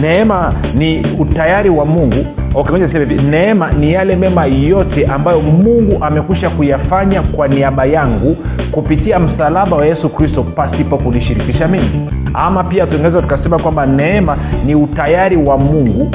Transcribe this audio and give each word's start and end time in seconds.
neema 0.00 0.54
ni 0.74 1.06
utayari 1.18 1.70
wa 1.70 1.84
mungu. 1.84 2.26
Okay, 2.54 2.86
hivi. 2.86 3.14
Neema 3.14 3.72
ni 3.72 3.92
yale 3.92 4.16
mema 4.16 4.46
yote 4.46 5.06
ambayo 5.06 5.40
mungu 5.40 6.04
amekwisha 6.04 6.50
kuyafanya 6.50 7.22
kwa 7.22 7.48
niaba 7.48 7.84
yangu 7.84 8.36
kupitia 8.72 9.18
msalaba 9.18 9.76
wa 9.76 9.86
yesu 9.86 10.08
kristo 10.08 10.42
pasipo 10.42 10.98
kunishirikisha 10.98 11.68
mimi. 11.68 12.10
Ama 12.34 12.64
pia 12.64 12.86
tungeweza 12.86 13.22
tukasema 13.22 13.58
kwamba 13.58 13.86
neema 13.86 14.36
ni 14.66 14.74
utayari 14.74 15.36
wa 15.36 15.58
mungu 15.58 16.10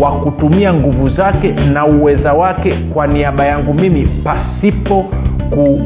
wa 0.00 0.12
kutumia 0.12 0.74
nguvu 0.74 1.08
zake 1.08 1.52
na 1.52 1.86
uweza 1.86 2.32
wake 2.32 2.74
kwa 2.94 3.06
niaba 3.06 3.46
yangu 3.46 3.74
mimi 3.74 4.08
pasipo 4.24 5.04
ku 5.50 5.80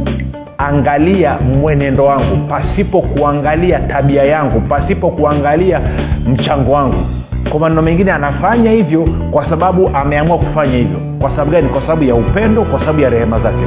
angalia 0.58 1.38
mwenendo 1.38 2.04
wangu 2.04 2.36
pasipo 2.48 3.02
kuangalia 3.02 3.80
tabia 3.80 4.24
yangu 4.24 4.60
pasipo 4.60 5.10
kuangalia 5.10 5.80
mchango 6.26 6.72
wangu 6.72 7.04
kwa 7.50 7.60
maneno 7.60 7.82
mengine 7.82 8.12
anafanya 8.12 8.70
hivyo 8.70 9.08
kwa 9.30 9.48
sababu 9.48 9.88
ameamua 9.88 10.38
kufanya 10.38 10.76
hivyo. 10.76 10.98
Kwa 11.20 11.30
sababu 11.30 11.50
gani? 11.50 11.68
Kwa 11.68 11.80
sababu 11.80 12.04
ya 12.04 12.14
upendo 12.14 12.62
kwa 12.64 12.80
sababu 12.80 13.00
ya 13.00 13.10
rehema 13.10 13.40
zake. 13.40 13.64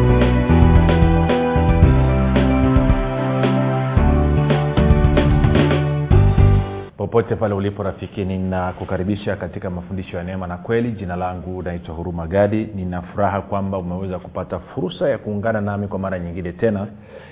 Popote 6.97 7.35
pale 7.35 7.53
ulipo 7.53 7.83
rafiki 7.83 8.25
ninakukaribisha 8.25 9.35
katika 9.35 9.69
mafundisho 9.69 10.17
ya 10.17 10.23
neema 10.23 10.47
na 10.47 10.57
kweli. 10.57 10.91
Jina 10.91 11.15
langu 11.15 11.63
naitwa 11.63 11.95
huruma 11.95 12.27
gadi. 12.27 12.67
Nina 12.75 13.01
furaha 13.01 13.41
kwamba 13.41 13.77
umeweza 13.77 14.19
kupata 14.19 14.59
fursa 14.59 15.09
ya 15.09 15.17
kuungana 15.17 15.61
nami 15.61 15.87
kwa 15.87 15.99
mara 15.99 16.19
nyingine 16.19 16.51
tena 16.51 16.87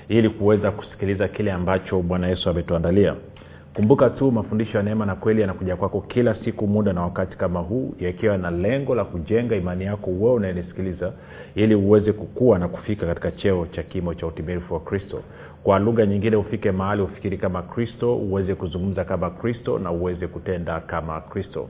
ili 0.08 0.28
kuweza 0.28 0.70
kusikiliza 0.70 1.28
kile 1.28 1.52
ambacho 1.52 2.02
bwana 2.02 2.26
yesu 2.28 2.50
ametuandalia 2.50 3.14
kumbuka 3.74 4.10
tu 4.10 4.30
mafundisho 4.32 4.76
ya 4.78 4.82
neema 4.84 5.06
na 5.06 5.14
kweli 5.14 5.40
yanakuja 5.40 5.76
kwako 5.76 6.00
kila 6.00 6.34
siku 6.44 6.66
muda 6.66 6.92
na 6.92 7.02
wakati 7.02 7.36
kama 7.36 7.60
huu 7.60 7.94
yakiwa 8.00 8.38
na 8.38 8.50
lengo 8.50 8.94
la 8.94 9.04
kujenga 9.04 9.56
imani 9.56 9.84
yako 9.84 10.10
wewe 10.10 10.32
unayenisikiliza 10.32 11.12
ili 11.54 11.74
uweze 11.74 12.12
kukua 12.12 12.58
na 12.58 12.68
kufika 12.68 13.06
katika 13.06 13.30
cheo 13.30 13.66
cha 13.66 13.82
kimo 13.82 14.14
cha 14.14 14.26
utimilifu 14.26 14.74
wa 14.74 14.80
kristo. 14.80 15.22
Kwa 15.62 15.78
lugha 15.78 16.06
nyingine 16.06 16.36
ufike 16.36 16.72
mahali 16.72 17.02
ufikiri 17.02 17.38
kama 17.38 17.62
kristo 17.62 18.16
uweze 18.16 18.54
kuzungumza 18.54 19.04
kama 19.04 19.30
kristo 19.30 19.78
na 19.78 19.90
uweze 19.90 20.26
kutenda 20.26 20.80
kama 20.80 21.20
kristo 21.20 21.68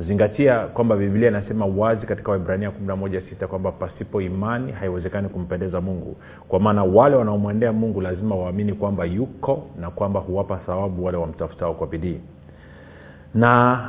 zingatia 0.00 0.58
kwamba 0.66 0.96
biblia 0.96 1.28
inasema 1.28 1.66
wazi 1.66 2.06
katika 2.06 2.30
waibrania 2.30 2.70
116 2.86 3.46
kwamba 3.46 3.72
pasipo 3.72 4.20
imani 4.22 4.72
haiwezekani 4.72 5.28
kumpendeza 5.28 5.80
mungu. 5.80 6.16
Kwa 6.48 6.60
maana 6.60 6.84
wale 6.84 7.16
wanaomwendea 7.16 7.72
mungu 7.72 8.00
lazima 8.00 8.34
waamini 8.34 8.72
kwamba 8.72 9.04
yuko 9.04 9.66
na 9.80 9.90
kwamba 9.90 10.20
huwapa 10.20 10.56
thawabu 10.56 11.04
wale 11.04 11.18
wamtafutao 11.18 11.74
kwa 11.74 11.86
bidii. 11.86 12.20
Na 13.34 13.80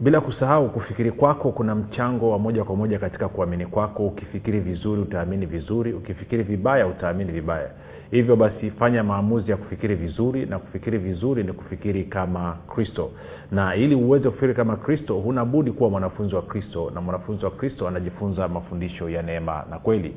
bila 0.00 0.20
kusahau 0.20 0.68
kufikiri 0.70 1.12
kwako 1.12 1.52
kuna 1.52 1.74
mchango 1.74 2.30
wa 2.30 2.38
moja 2.38 2.64
kwa 2.64 2.76
moja 2.76 2.98
katika 2.98 3.28
kuamini 3.28 3.66
kwako. 3.66 4.06
Ukifikiri 4.06 4.60
vizuri 4.60 5.02
utaamini 5.02 5.46
vizuri. 5.46 5.92
Ukifikiri 5.92 6.42
vibaya 6.42 6.86
utaamini 6.86 7.32
vibaya. 7.32 7.70
Hivyo 8.10 8.36
basi 8.36 8.70
fanya 8.70 9.04
maamuzi 9.04 9.50
ya 9.50 9.56
kufikiri 9.56 9.94
vizuri 9.94 10.46
na 10.46 10.58
kufikiri 10.58 10.98
vizuri 10.98 11.44
ni 11.44 11.52
kufikiri 11.52 12.04
kama 12.04 12.56
kristo. 12.74 13.10
Na 13.50 13.74
ili 13.74 13.94
uweze 13.94 14.28
kufikiri 14.28 14.54
kama 14.54 14.76
kristo 14.76 15.14
huna 15.14 15.44
budi 15.44 15.72
kuwa 15.72 15.90
mwanafunzi 15.90 16.34
wa 16.34 16.42
kristo 16.42 16.90
na 16.94 17.00
mwanafunzi 17.00 17.44
wa 17.44 17.50
kristo 17.50 17.88
anajifunza 17.88 18.48
mafundisho 18.48 19.08
ya 19.10 19.22
neema 19.22 19.64
na 19.70 19.78
kweli. 19.78 20.14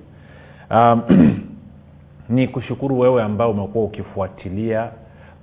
Um, 0.71 1.01
ni 2.29 2.47
kushukuru 2.47 2.99
wewe 2.99 3.23
ambao 3.23 3.51
umekuwa 3.51 3.85
ukifuatilia 3.85 4.91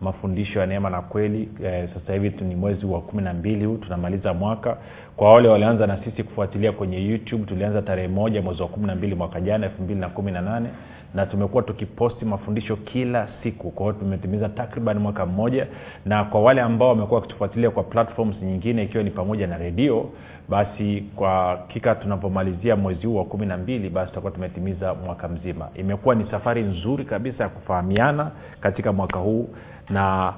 mafundisho 0.03 0.61
ya 0.61 0.67
neema 0.67 0.91
na 0.91 1.01
kweli 1.03 1.49
eh, 1.65 1.89
sasa 1.95 2.13
hivi 2.13 2.45
ni 2.45 2.55
mwezi 2.57 2.87
wa 2.87 3.01
kumi 3.01 3.23
na 3.23 3.35
mbili 3.35 3.65
huu 3.65 3.77
tunamaliza 3.77 4.35
mwaka. 4.35 4.77
Kwa 5.17 5.33
wale 5.33 5.49
walianza 5.49 5.87
na 5.87 6.05
sisi 6.05 6.23
kufuatilia 6.23 6.73
kwenye 6.73 7.09
youtube 7.09 7.45
tulianza 7.45 7.83
tarehe 7.83 8.09
moja 8.09 8.43
mwezi 8.43 8.63
wa 8.63 8.69
kumi 8.69 8.87
na 8.87 8.95
mbili 8.95 9.15
mwaka 9.15 9.41
jana 9.41 9.67
elfu 9.67 9.83
mbili 9.83 10.01
na 10.01 10.09
kumi 10.09 10.33
na 10.33 10.41
nane 10.41 10.69
na 11.15 11.27
tumekuwa 11.27 11.63
tukiposti 11.63 12.25
mafundisho 12.25 12.77
kila 12.77 13.29
siku. 13.43 13.71
Kwa 13.71 13.87
hiyo 13.87 13.99
tumetimiza 13.99 14.49
takriban 14.49 14.99
mwaka 14.99 15.27
mmoja 15.27 15.67
na 16.07 16.25
kwa 16.25 16.43
wale 16.43 16.61
ambao 16.61 16.89
wamekuwa 16.89 17.21
wakitufuatilia 17.21 17.71
kwa 17.71 17.83
platforms 17.83 18.37
nyingine 18.43 18.83
ikiwa 18.83 19.05
ni 19.05 19.11
pamoja 19.11 19.47
na 19.47 19.59
redio 19.59 20.11
basi 20.53 21.05
kwa 21.17 21.31
hakika 21.31 21.95
tunapomalizia 21.95 22.77
mwezi 22.77 23.07
huu 23.07 23.17
wa 23.17 23.25
kumi 23.25 23.47
na 23.47 23.57
mbili 23.57 23.91
basi 23.91 24.09
tutakuwa 24.09 24.33
tumetimiza 24.33 24.95
mwaka 24.95 25.29
mzima. 25.29 25.69
Imekuwa 25.75 26.15
ni 26.15 26.27
safari 26.31 26.63
nzuri 26.63 27.05
kabisa 27.05 27.43
ya 27.45 27.49
kufahamiana 27.49 28.31
katika 28.61 28.93
mwaka 28.93 29.19
huu 29.19 29.49
na 29.91 30.33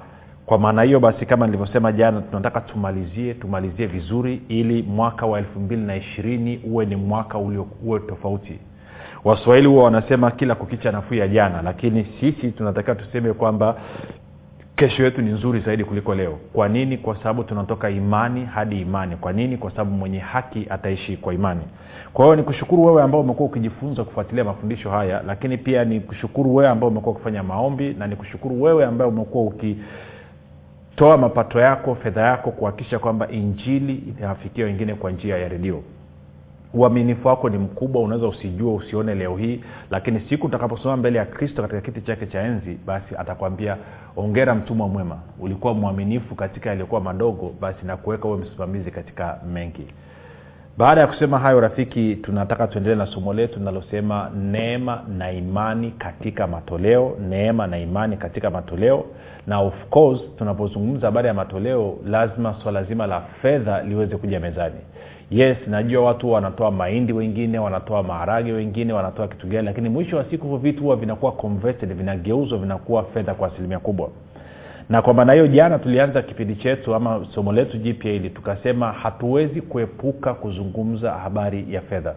kwa 0.45 0.57
maana 0.59 0.83
hiyo 0.83 0.99
basi 0.99 1.25
kama 1.25 1.45
nilivyosema 1.45 1.91
jana 1.91 2.21
tunataka 2.21 2.61
tumalizie 2.61 3.33
tumalizie 3.33 3.87
vizuri 3.87 4.41
ili 4.47 4.83
mwaka 4.83 5.25
wa 5.25 5.39
elfu 5.39 5.59
mbili 5.59 5.81
na 5.81 5.95
ishirini 5.95 6.61
uwe 6.65 6.85
ni 6.85 6.95
mwaka 6.95 7.37
uwe 7.37 7.99
tofauti. 7.99 8.59
Waswahili 9.23 9.67
huwa 9.67 9.83
wanasema 9.83 10.31
kila 10.31 10.55
kukicha 10.55 10.91
nafuu 10.91 11.15
ya 11.15 11.27
jana 11.27 11.61
lakini 11.61 12.07
sisi 12.19 12.51
tunatakiwa 12.51 12.95
tuseme 12.95 13.33
kwamba 13.33 13.75
kesho 14.75 15.03
yetu 15.03 15.21
ni 15.21 15.31
nzuri 15.31 15.59
zaidi 15.59 15.83
kuliko 15.83 16.15
leo. 16.15 16.39
Kwa 16.53 16.69
nini? 16.69 16.97
Kwa 16.97 17.15
sababu 17.17 17.43
tunatoka 17.43 17.89
imani 17.89 18.45
hadi 18.45 18.81
imani. 18.81 19.15
Kwa 19.15 19.33
nini? 19.33 19.57
Kwa 19.57 19.71
sababu 19.71 19.91
mwenye 19.91 20.19
haki 20.19 20.67
ataishi 20.69 21.17
kwa 21.17 21.33
imani. 21.33 21.61
Kwa 22.13 22.25
hiyo 22.25 22.35
ni 22.35 22.43
kushukuru 22.43 22.85
wewe 22.85 23.03
ambao 23.03 23.21
umekuwa 23.21 23.49
ukijifunza 23.49 24.03
kufuatilia 24.03 24.43
mafundisho 24.43 24.89
haya 24.89 25.23
lakini 25.27 25.57
pia 25.57 25.85
ni 25.85 25.99
kushukuru 25.99 26.55
wewe 26.55 26.69
ambao 26.69 26.89
umekuwa 26.89 27.15
ukifanya 27.15 27.43
maombi 27.43 27.93
na 27.93 28.07
nikushukuru 28.07 28.61
wewe 28.61 28.85
ambaye 28.85 29.11
umekuwa 29.11 29.43
uki 29.43 29.77
toa 30.95 31.17
mapato 31.17 31.59
yako 31.59 31.95
fedha 31.95 32.21
yako 32.21 32.51
kuhakikisha 32.51 32.99
kwamba 32.99 33.27
injili 33.31 34.03
inawafikia 34.19 34.65
wengine 34.65 34.93
kwa 34.95 35.11
njia 35.11 35.37
ya 35.37 35.47
redio 35.49 35.83
uaminifu 36.75 37.27
wako 37.27 37.49
ni 37.49 37.57
mkubwa 37.57 38.01
unaweza 38.01 38.27
usijue 38.27 38.73
usione 38.73 39.15
leo 39.15 39.37
hii 39.37 39.61
lakini 39.91 40.19
siku 40.29 40.47
utakaposoma 40.47 40.97
mbele 40.97 41.17
ya 41.19 41.25
kristo 41.25 41.61
katika 41.61 41.81
kiti 41.81 42.01
chake 42.01 42.25
cha 42.27 42.41
enzi 42.41 42.77
basi 42.85 43.15
atakwambia 43.17 43.77
ongera 44.15 44.55
mtumwa 44.55 44.87
mwema 44.87 45.19
ulikuwa 45.39 45.73
mwaminifu 45.73 46.35
katika 46.35 46.69
yaliyokuwa 46.69 47.01
madogo 47.01 47.55
basi 47.61 47.85
nakuweka 47.85 48.23
huwe 48.23 48.37
msimamizi 48.37 48.91
katika 48.91 49.39
mengi. 49.53 49.87
Baada 50.77 51.01
ya 51.01 51.07
kusema 51.07 51.39
hayo 51.39 51.59
rafiki 51.59 52.15
tunataka 52.15 52.67
tuendelee 52.67 52.95
na 52.95 53.05
somo 53.05 53.33
letu 53.33 53.59
linalosema 53.59 54.31
neema 54.35 55.01
na 55.17 55.31
imani 55.31 55.91
katika 55.91 56.47
matoleo 56.47 57.17
neema 57.29 57.67
na 57.67 57.77
imani 57.77 58.17
katika 58.17 58.49
matoleo. 58.49 59.05
Na 59.47 59.59
of 59.59 59.73
course 59.89 60.21
tunapozungumza 60.37 61.07
habari 61.07 61.27
ya 61.27 61.33
matoleo 61.33 61.97
lazima 62.05 62.55
swala 62.63 62.83
zima 62.83 63.07
la 63.07 63.21
fedha 63.21 63.83
liweze 63.83 64.17
kuja 64.17 64.39
mezani 64.39 64.75
yes 65.31 65.57
najua 65.67 66.03
watu 66.03 66.31
wanatoa 66.31 66.71
mahindi 66.71 67.13
wengine 67.13 67.59
wanatoa 67.59 68.03
maharage 68.03 68.51
wengine 68.51 68.93
wanatoa 68.93 69.27
kitu 69.27 69.47
gani 69.47 69.65
lakini 69.65 69.89
mwisho 69.89 70.17
wa 70.17 70.23
siku 70.23 70.43
hivyo 70.43 70.57
vitu 70.57 70.83
huwa 70.83 70.95
vinakuwa 70.95 71.31
converted 71.31 71.93
vinageuzwa 71.93 72.57
vinakuwa 72.57 73.03
fedha 73.03 73.33
kwa 73.33 73.47
asilimia 73.47 73.79
kubwa. 73.79 74.09
Na 74.89 75.01
kwa 75.01 75.13
maana 75.13 75.33
hiyo 75.33 75.47
jana 75.47 75.79
tulianza 75.79 76.21
kipindi 76.21 76.55
chetu 76.55 76.95
ama 76.95 77.27
somo 77.35 77.53
letu 77.53 77.77
jipya 77.77 78.11
hili 78.11 78.29
tukasema 78.29 78.91
hatuwezi 78.91 79.61
kuepuka 79.61 80.33
kuzungumza 80.33 81.11
habari 81.11 81.65
ya 81.73 81.81
fedha. 81.81 82.15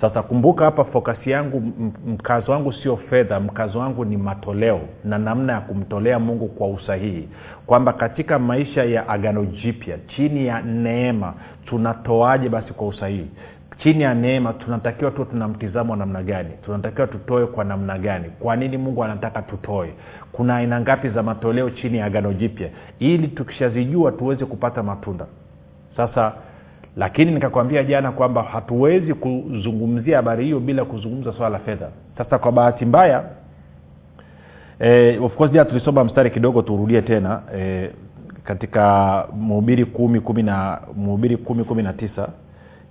Sasa 0.00 0.22
kumbuka 0.22 0.64
hapa 0.64 0.84
fokasi 0.84 1.30
yangu 1.30 1.62
mkazo 2.06 2.52
wangu 2.52 2.72
sio 2.72 2.96
fedha 2.96 3.40
mkazo 3.40 3.78
wangu 3.78 4.04
ni 4.04 4.16
matoleo 4.16 4.80
na 5.04 5.18
namna 5.18 5.52
ya 5.52 5.60
kumtolea 5.60 6.18
mungu 6.18 6.48
kwa 6.48 6.68
usahihi. 6.68 7.28
Kwamba 7.66 7.92
katika 7.92 8.38
maisha 8.38 8.84
ya 8.84 9.08
agano 9.08 9.44
jipya 9.44 9.98
chini 10.16 10.46
ya 10.46 10.62
neema 10.62 11.34
tunatoaje 11.66 12.48
basi 12.48 12.72
kwa 12.72 12.86
usahihi? 12.88 13.26
Chini 13.78 14.02
ya 14.02 14.14
neema 14.14 14.52
tunatakiwa 14.52 15.10
tu 15.10 15.24
tuna 15.24 15.48
mtizamo 15.48 15.90
wa 15.92 15.96
namna 15.96 16.22
gani? 16.22 16.50
Tunatakiwa 16.64 17.06
tutoe 17.06 17.46
kwa 17.46 17.64
namna 17.64 17.98
gani? 17.98 18.30
Kwa 18.40 18.56
nini 18.56 18.76
mungu 18.76 19.04
anataka 19.04 19.42
tutoe? 19.42 19.92
Kuna 20.32 20.56
aina 20.56 20.80
ngapi 20.80 21.08
za 21.08 21.22
matoleo 21.22 21.70
chini 21.70 21.98
ya 21.98 22.04
agano 22.06 22.32
jipya? 22.32 22.68
Ili 22.98 23.28
tukishazijua 23.28 24.12
tuweze 24.12 24.44
kupata 24.44 24.82
matunda. 24.82 25.26
Sasa 25.96 26.32
lakini 26.96 27.30
nikakwambia 27.32 27.82
jana 27.84 28.12
kwamba 28.12 28.42
hatuwezi 28.42 29.14
kuzungumzia 29.14 30.16
habari 30.16 30.44
hiyo 30.44 30.60
bila 30.60 30.84
kuzungumza 30.84 31.32
swala 31.32 31.48
la 31.48 31.58
fedha. 31.58 31.88
Sasa 32.18 32.38
kwa 32.38 32.52
bahati 32.52 32.84
mbaya 32.84 33.24
eh, 34.80 35.22
of 35.24 35.36
course 35.36 35.52
jana 35.52 35.64
tulisoma 35.64 36.04
mstari 36.04 36.30
kidogo 36.30 36.62
turudie 36.62 37.02
tena 37.02 37.42
eh, 37.56 37.90
katika 38.44 39.24
mhubiri 39.36 39.84
kumi 39.84 40.20
kumi 40.20 40.42
na 40.42 40.80
mhubiri 40.96 41.36
kumi 41.36 41.64
kumi 41.64 41.82
na 41.82 41.92
tisa. 41.92 42.28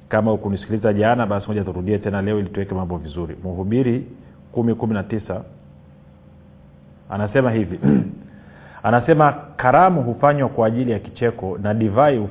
Kama 0.09 0.33
ukunisikiliza 0.33 0.93
jana 0.93 1.25
basi 1.25 1.47
moja 1.47 1.63
turudie 1.63 1.97
tena 1.97 2.21
leo 2.21 2.39
ili 2.39 2.49
tuweke 2.49 2.75
mambo 2.75 2.97
vizuri. 2.97 3.35
Mhubiri 3.43 4.07
kumi 4.51 4.75
kumi 4.75 4.93
na 4.93 5.03
tisa 5.03 5.41
anasema 7.09 7.51
hivi. 7.51 7.79
Anasema 8.83 9.33
karamu 9.57 10.03
hufanywa 10.03 10.49
kwa 10.49 10.67
ajili 10.67 10.91
ya 10.91 10.99
kicheko 10.99 11.57
na 11.61 11.73
divai 11.73 12.27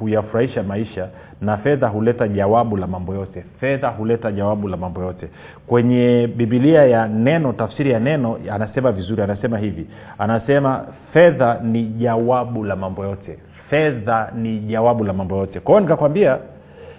huyafurahisha 0.00 0.62
maisha 0.62 1.08
na 1.40 1.56
fedha 1.56 1.88
huleta 1.88 2.28
jawabu 2.28 2.76
la 2.76 2.86
mambo 2.86 3.14
yote. 3.14 3.44
Fedha 3.60 3.88
huleta 3.88 4.32
jawabu 4.32 4.68
la 4.68 4.76
mambo 4.76 5.02
yote. 5.02 5.28
Kwenye 5.66 6.28
bibilia 6.36 6.84
ya 6.84 7.08
neno 7.08 7.52
tafsiri 7.52 7.90
ya 7.90 8.00
neno 8.00 8.38
anasema 8.52 8.92
vizuri 8.92 9.22
anasema 9.22 9.58
hivi. 9.58 9.86
Anasema 10.18 10.84
fedha 11.12 11.60
ni 11.62 11.84
jawabu 11.84 12.64
la 12.64 12.76
mambo 12.76 13.04
yote. 13.04 13.38
Fedha 13.70 14.32
ni 14.36 14.58
jawabu 14.58 15.04
la 15.04 15.12
mambo 15.12 15.36
yote. 15.36 15.60
Kwa 15.60 15.72
hiyo 15.74 15.80
nikakwambia 15.80 16.38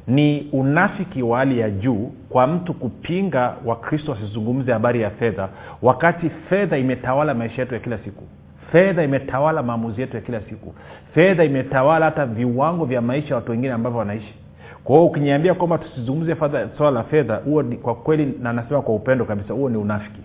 ni 0.07 0.50
unafiki 0.51 1.24
wa 1.24 1.38
hali 1.39 1.59
ya 1.59 1.69
juu 1.69 2.12
kwa 2.30 2.48
mtu 2.48 2.74
kupinga 2.74 3.53
wakristo 3.65 4.12
wasizungumze 4.12 4.71
habari 4.74 5.01
ya 5.01 5.09
fedha 5.09 5.50
wakati 5.81 6.30
fedha 6.30 6.77
imetawala 6.77 7.33
maisha 7.33 7.62
yetu 7.62 7.74
ya 7.74 7.80
kila 7.80 7.98
siku 7.98 8.24
fedha 8.72 9.04
imetawala 9.04 9.64
maamuzi 9.64 10.02
yetu 10.02 10.16
ya 10.16 10.22
kila 10.22 10.42
siku. 10.42 10.74
Fedha 11.14 11.44
imetawala 11.44 12.06
hata 12.06 12.26
viwango 12.26 12.86
vya 12.86 13.02
maisha 13.02 13.30
ya 13.30 13.36
watu 13.36 13.52
wengine 13.52 13.74
ambavyo 13.74 14.00
wanaishi. 14.00 14.36
Kwa 14.84 14.96
hiyo 14.96 15.08
ukiniambia 15.08 15.54
kwamba 15.54 15.78
tusizungumze 15.78 16.36
swala 16.78 16.92
la 16.92 17.04
fedha 17.04 17.36
huo 17.36 17.64
kwa 17.64 17.96
kweli 17.96 18.34
na 18.42 18.54
nasema 18.54 18.82
kwa 18.82 18.96
upendo 18.96 19.26
kabisa 19.26 19.54
huo 19.54 19.70
ni 19.70 19.78
unafiki. 19.78 20.22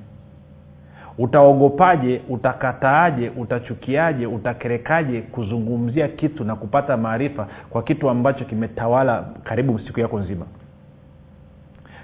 Utaogopaje 1.19 2.21
utakataaje 2.29 3.31
utachukiaje 3.37 4.27
utakerekaje 4.27 5.21
kuzungumzia 5.23 6.09
kitu 6.09 6.45
na 6.45 6.57
kupata 6.57 6.97
maarifa 6.97 7.49
kwa 7.71 7.83
kitu 7.83 8.11
ambacho 8.11 8.45
kimetawala 8.45 9.25
karibu 9.45 9.79
siku 9.79 10.01
yako 10.01 10.19
nzima? 10.21 10.47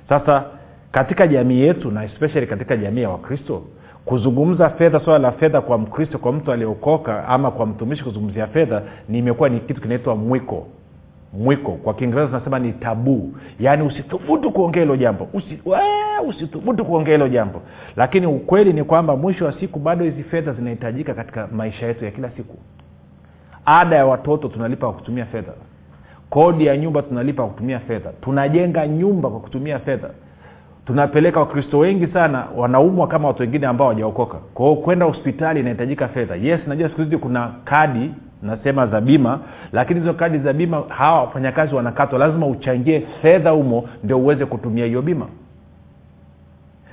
Sasa 0.09 0.45
katika 0.93 1.27
jamii 1.27 1.61
yetu 1.61 1.91
na 1.91 2.05
especially 2.05 2.47
katika 2.47 2.77
jamii 2.77 3.03
ya 3.03 3.11
wakristo 3.11 3.63
kuzungumza 4.05 4.71
fedha 4.71 5.01
swala 5.01 5.19
la 5.19 5.33
fedha 5.33 5.61
kwa 5.61 5.79
mkristo 5.79 6.19
kwa 6.19 6.33
mtu 6.33 6.53
aliyeokoka 6.53 7.29
ama 7.29 7.51
kwa 7.51 7.67
mtumishi 7.67 8.05
kuzungumzia 8.05 8.47
fedha 8.47 8.83
nimekuwa 9.09 9.49
ni 9.49 9.61
kitu 9.61 9.81
kinaitwa 9.81 10.17
mwiko. 10.17 10.67
Mwiko. 11.33 11.73
Kwa 11.73 11.95
kiingereza 11.95 12.27
tunasema 12.27 12.59
ni 12.59 12.73
tabuu 12.73 13.33
yaani 13.61 13.83
usithubutu 13.83 14.51
kuongea 14.51 14.83
hilo 14.83 14.97
jambo. 14.97 15.29
Usi, 15.33 15.59
usithubutu 16.29 16.85
kuongea 16.85 17.15
hilo 17.15 17.29
jambo. 17.29 17.63
Lakini 17.97 18.27
ukweli 18.27 18.73
ni 18.73 18.85
kwamba 18.85 19.17
mwisho 19.17 19.45
wa 19.45 19.53
siku 19.53 19.79
bado 19.79 20.05
hizi 20.05 20.23
fedha 20.23 20.53
zinahitajika 20.53 21.15
katika 21.15 21.47
maisha 21.47 21.87
yetu 21.87 22.05
ya 22.05 22.11
kila 22.11 22.31
siku. 22.31 22.57
Ada 23.65 23.97
ya 23.97 24.07
watoto 24.07 24.49
tunalipa 24.49 24.87
kwa 24.87 24.95
kutumia 24.95 25.25
fedha. 25.27 25.53
Kodi 26.31 26.67
ya 26.67 26.77
nyumba 26.77 27.03
tunalipa 27.03 27.43
kwa 27.43 27.53
kutumia 27.53 27.81
fedha. 27.81 28.11
Tunajenga 28.21 28.87
nyumba 28.87 29.31
kwa 29.31 29.41
kutumia 29.41 29.79
fedha 29.79 30.11
tunapeleka 30.87 31.41
wakristo 31.41 31.79
wengi 31.79 32.07
sana 32.07 32.47
wanaumwa 32.57 33.09
kama 33.09 33.29
watu 33.29 33.43
wengine 33.43 33.67
ambao 33.67 33.87
hawajaokoka. 33.89 34.39
Kwa 34.55 34.67
hiyo 34.67 34.77
kwenda 34.83 35.07
hospitali 35.07 35.61
inahitajika 35.61 36.09
fedha. 36.09 36.35
Yes 36.37 36.61
najua 36.67 36.89
siku 36.89 37.01
hizi 37.03 37.17
kuna 37.19 37.51
kadi 37.65 38.11
nasema 38.43 38.87
za 38.87 39.01
bima 39.01 39.41
lakini 39.73 40.01
hizo 40.01 40.15
kadi 40.15 40.39
za 40.39 40.53
bima 40.53 40.83
hawa 40.89 41.21
wafanyakazi 41.21 41.75
wanakatwa. 41.75 42.19
Lazima 42.19 42.47
uchangie 42.47 43.07
fedha 43.23 43.51
humo 43.51 43.85
ndio 44.05 44.19
uweze 44.19 44.47
kutumia 44.47 44.87
hiyo 44.87 45.03
bima. 45.03 45.27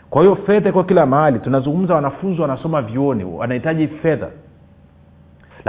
Kwa 0.10 0.22
hiyo 0.22 0.36
fedha 0.36 0.70
iko 0.70 0.84
kila 0.84 1.06
mahali. 1.06 1.40
Tunazungumza 1.40 1.96
wanafunzi 1.96 2.42
wanasoma 2.42 2.82
vyuoni 2.82 3.24
wanahitaji 3.24 3.88
fedha 3.88 4.28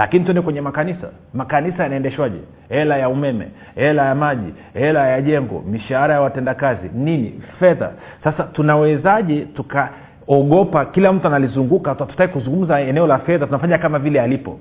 lakini 0.01 0.23
tuende 0.25 0.41
kwenye 0.41 0.61
makanisa. 0.61 1.07
Makanisa 1.33 1.83
yanaendeshwaje? 1.83 2.37
Hela 2.69 2.97
ya 2.97 3.09
umeme 3.09 3.47
hela 3.75 4.05
ya 4.05 4.15
maji 4.15 4.53
hela 4.73 5.07
ya 5.07 5.21
jengo 5.21 5.63
mishahara 5.67 6.13
ya 6.13 6.21
watendakazi 6.21 6.89
nini? 6.93 7.41
Fedha. 7.59 7.91
Sasa 8.23 8.43
tunawezaje 8.43 9.41
tukaogopa? 9.55 10.85
Kila 10.85 11.13
mtu 11.13 11.27
analizunguka 11.27 11.95
tutaki 11.95 12.33
kuzungumza 12.33 12.79
eneo 12.81 13.07
la 13.07 13.19
fedha 13.19 13.45
tunafanya 13.45 13.77
kama 13.77 13.99
vile 13.99 14.21
alipo 14.21 14.59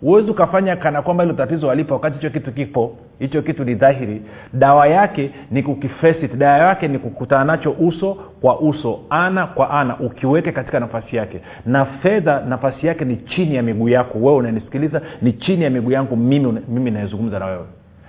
huwezi 0.00 0.30
ukafanya 0.30 0.76
kana 0.76 1.02
kwamba 1.02 1.24
hilo 1.24 1.36
tatizo 1.36 1.70
alipo 1.70 1.94
wakati 1.94 2.14
hicho 2.16 2.30
kitu 2.30 2.52
kipo. 2.52 2.96
Hicho 3.18 3.42
kitu 3.42 3.64
ni 3.64 3.74
dhahiri. 3.74 4.22
Dawa 4.52 4.86
yake 4.86 5.30
ni 5.50 5.62
kukifesit 5.62 6.34
dawa 6.36 6.58
yake 6.58 6.88
ni 6.88 6.98
kukutana 6.98 7.44
nacho 7.44 7.70
uso 7.78 8.14
kwa 8.40 8.60
uso 8.60 9.00
ana 9.10 9.46
kwa 9.46 9.70
ana 9.70 9.98
ukiweke 9.98 10.52
katika 10.52 10.80
nafasi 10.80 11.16
yake. 11.16 11.40
Na 11.66 11.84
fedha 11.84 12.40
nafasi 12.48 12.86
yake 12.86 13.04
ni 13.04 13.16
chini 13.16 13.54
ya 13.56 13.62
miguu 13.62 13.88
yako. 13.88 14.18
Wewe 14.18 14.36
unanisikiliza 14.36 15.00
ni 15.22 15.32
chini 15.32 15.64
ya 15.64 15.70
miguu 15.70 15.90
yangu 15.90 16.16
mimi 16.16 16.60
mimi 16.68 16.90
nayezungumza 16.90 17.38
na 17.38 17.46
wewe. 17.46 17.64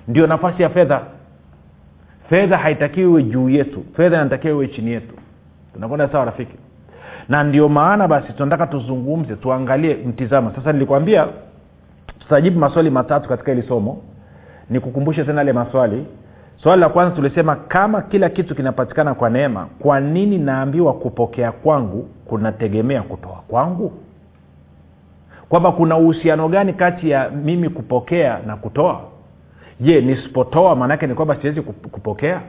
Ndio 0.07 0.27
nafasi 0.27 0.63
ya 0.63 0.69
fedha. 0.69 1.01
Fedha 2.29 2.57
haitakiwi 2.57 3.05
iwe 3.11 3.23
juu 3.23 3.49
yetu. 3.49 3.83
Fedha 3.97 4.15
inatakiwa 4.17 4.53
iwe 4.53 4.67
chini 4.67 4.91
yetu. 4.91 5.15
Tunakwenda 5.73 6.07
sawa 6.09 6.25
rafiki? 6.25 6.55
Na 7.29 7.43
ndio 7.43 7.69
maana 7.69 8.07
basi 8.07 8.33
tunataka 8.33 8.67
tuzungumze 8.67 9.35
tuangalie 9.35 9.93
mtizama 10.05 10.51
sasa 10.55 10.73
nilikwambia 10.73 11.27
tutajibu 12.31 12.59
maswali 12.59 12.89
matatu 12.89 13.29
katika 13.29 13.51
hili 13.51 13.67
somo. 13.67 13.97
Nikukumbushe 14.69 15.23
tena 15.23 15.37
yale 15.37 15.53
maswali. 15.53 16.05
Swali 16.63 16.81
la 16.81 16.89
kwanza 16.89 17.15
tulisema 17.15 17.55
kama 17.55 18.01
kila 18.01 18.29
kitu 18.29 18.55
kinapatikana 18.55 19.13
kwa 19.13 19.29
neema 19.29 19.67
kwa 19.79 19.99
nini 19.99 20.37
naambiwa 20.37 20.93
kupokea 20.93 21.51
kwangu 21.51 22.07
kunategemea 22.25 23.01
kutoa 23.01 23.43
kwangu? 23.47 23.91
Kwamba 25.49 25.71
kuna 25.71 25.97
uhusiano 25.97 26.49
gani 26.49 26.73
kati 26.73 27.09
ya 27.09 27.29
mimi 27.29 27.69
kupokea 27.69 28.39
na 28.45 28.55
kutoa? 28.55 29.01
Je 29.79 30.01
nisipotoa 30.01 30.75
maanaake 30.75 31.07
ni 31.07 31.13
kwamba 31.15 31.35
siwezi 31.35 31.61
kupokea 31.61 32.41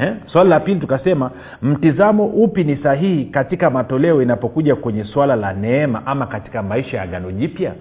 Eh? 0.00 0.12
la 0.44 0.60
pili 0.60 0.80
tukasema 0.80 1.30
mtizamo 1.62 2.26
upi 2.26 2.64
ni 2.64 2.76
sahihi 2.76 3.24
katika 3.24 3.70
matoleo 3.70 4.22
inapokuja 4.22 4.76
kwenye 4.76 5.04
swala 5.04 5.36
la 5.36 5.52
neema 5.52 6.06
ama 6.06 6.26
katika 6.26 6.62
maisha 6.62 6.96
ya 6.96 7.02
agano 7.02 7.32
jipya 7.32 7.72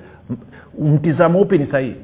mtizamo 0.80 1.42
upi 1.42 1.58
ni 1.58 1.68
sahihi 1.68 1.96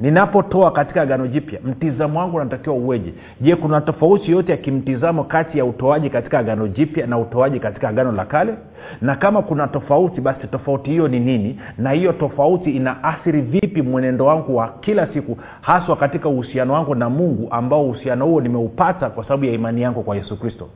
ninapotoa 0.00 0.70
katika 0.70 1.02
agano 1.02 1.26
jipya 1.26 1.60
mtizamo 1.64 2.18
wangu 2.20 2.36
unatakiwa 2.36 2.76
uweje? 2.76 3.14
Je 3.40 3.56
kuna 3.56 3.80
tofauti 3.80 4.30
yoyote 4.30 4.52
ya 4.52 4.58
kimtizamo 4.58 5.24
kati 5.24 5.58
ya 5.58 5.64
utoaji 5.64 6.10
katika 6.10 6.38
agano 6.38 6.68
jipya 6.68 7.06
na 7.06 7.18
utoaji 7.18 7.60
katika 7.60 7.88
agano 7.88 8.12
la 8.12 8.24
kale? 8.24 8.54
Na 9.00 9.16
kama 9.16 9.42
kuna 9.42 9.68
tofauti 9.68 10.20
basi 10.20 10.46
tofauti 10.46 10.90
hiyo 10.90 11.08
ni 11.08 11.20
nini? 11.20 11.60
Na 11.78 11.90
hiyo 11.90 12.12
tofauti 12.12 12.70
ina 12.70 13.04
athiri 13.04 13.40
vipi 13.40 13.82
mwenendo 13.82 14.24
wangu 14.24 14.56
wa 14.56 14.68
kila 14.80 15.06
siku 15.06 15.38
haswa 15.60 15.96
katika 15.96 16.28
uhusiano 16.28 16.72
wangu 16.74 16.94
na 16.94 17.10
mungu 17.10 17.48
ambao 17.50 17.84
uhusiano 17.84 18.26
huo 18.26 18.40
nimeupata 18.40 19.10
kwa 19.10 19.24
sababu 19.24 19.44
ya 19.44 19.52
imani 19.52 19.82
yangu 19.82 20.02
kwa 20.02 20.16
yesu 20.16 20.40
kristo 20.40 20.68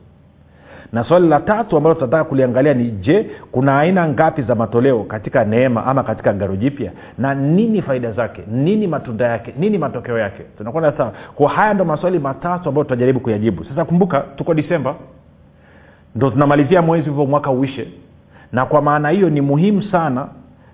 na 0.95 1.03
swali 1.03 1.27
la 1.27 1.39
tatu 1.39 1.77
ambalo 1.77 1.95
tunataka 1.95 2.23
kuliangalia 2.23 2.73
ni 2.73 2.91
je 2.91 3.29
kuna 3.51 3.79
aina 3.79 4.07
ngapi 4.07 4.41
za 4.41 4.55
matoleo 4.55 5.03
katika 5.03 5.45
neema 5.45 5.85
ama 5.85 6.03
katika 6.03 6.33
garo 6.33 6.55
jipya? 6.55 6.91
Na 7.17 7.33
nini 7.35 7.81
faida 7.81 8.11
zake? 8.11 8.43
Nini 8.51 8.87
matunda 8.87 9.25
yake? 9.27 9.53
Nini 9.57 9.77
matokeo 9.77 10.17
yake? 10.19 10.43
Tunakwenda 10.57 10.91
sawa. 10.97 11.13
Kwa 11.35 11.49
haya 11.49 11.73
ndo 11.73 11.85
maswali 11.85 12.19
matatu 12.19 12.69
ambayo 12.69 12.83
tutajaribu 12.83 13.19
kuyajibu. 13.19 13.63
Sasa 13.65 13.85
kumbuka 13.85 14.19
tuko 14.35 14.53
disemba. 14.53 14.95
Ndo 16.15 16.29
tunamalizia 16.29 16.81
mwezi 16.81 17.09
hivyo 17.09 17.25
mwaka 17.25 17.51
uishe. 17.51 17.87
Na 18.51 18.65
kwa 18.65 18.81
maana 18.81 19.09
hiyo 19.09 19.29
ni 19.29 19.41
muhimu 19.41 19.81
sana 19.83 20.27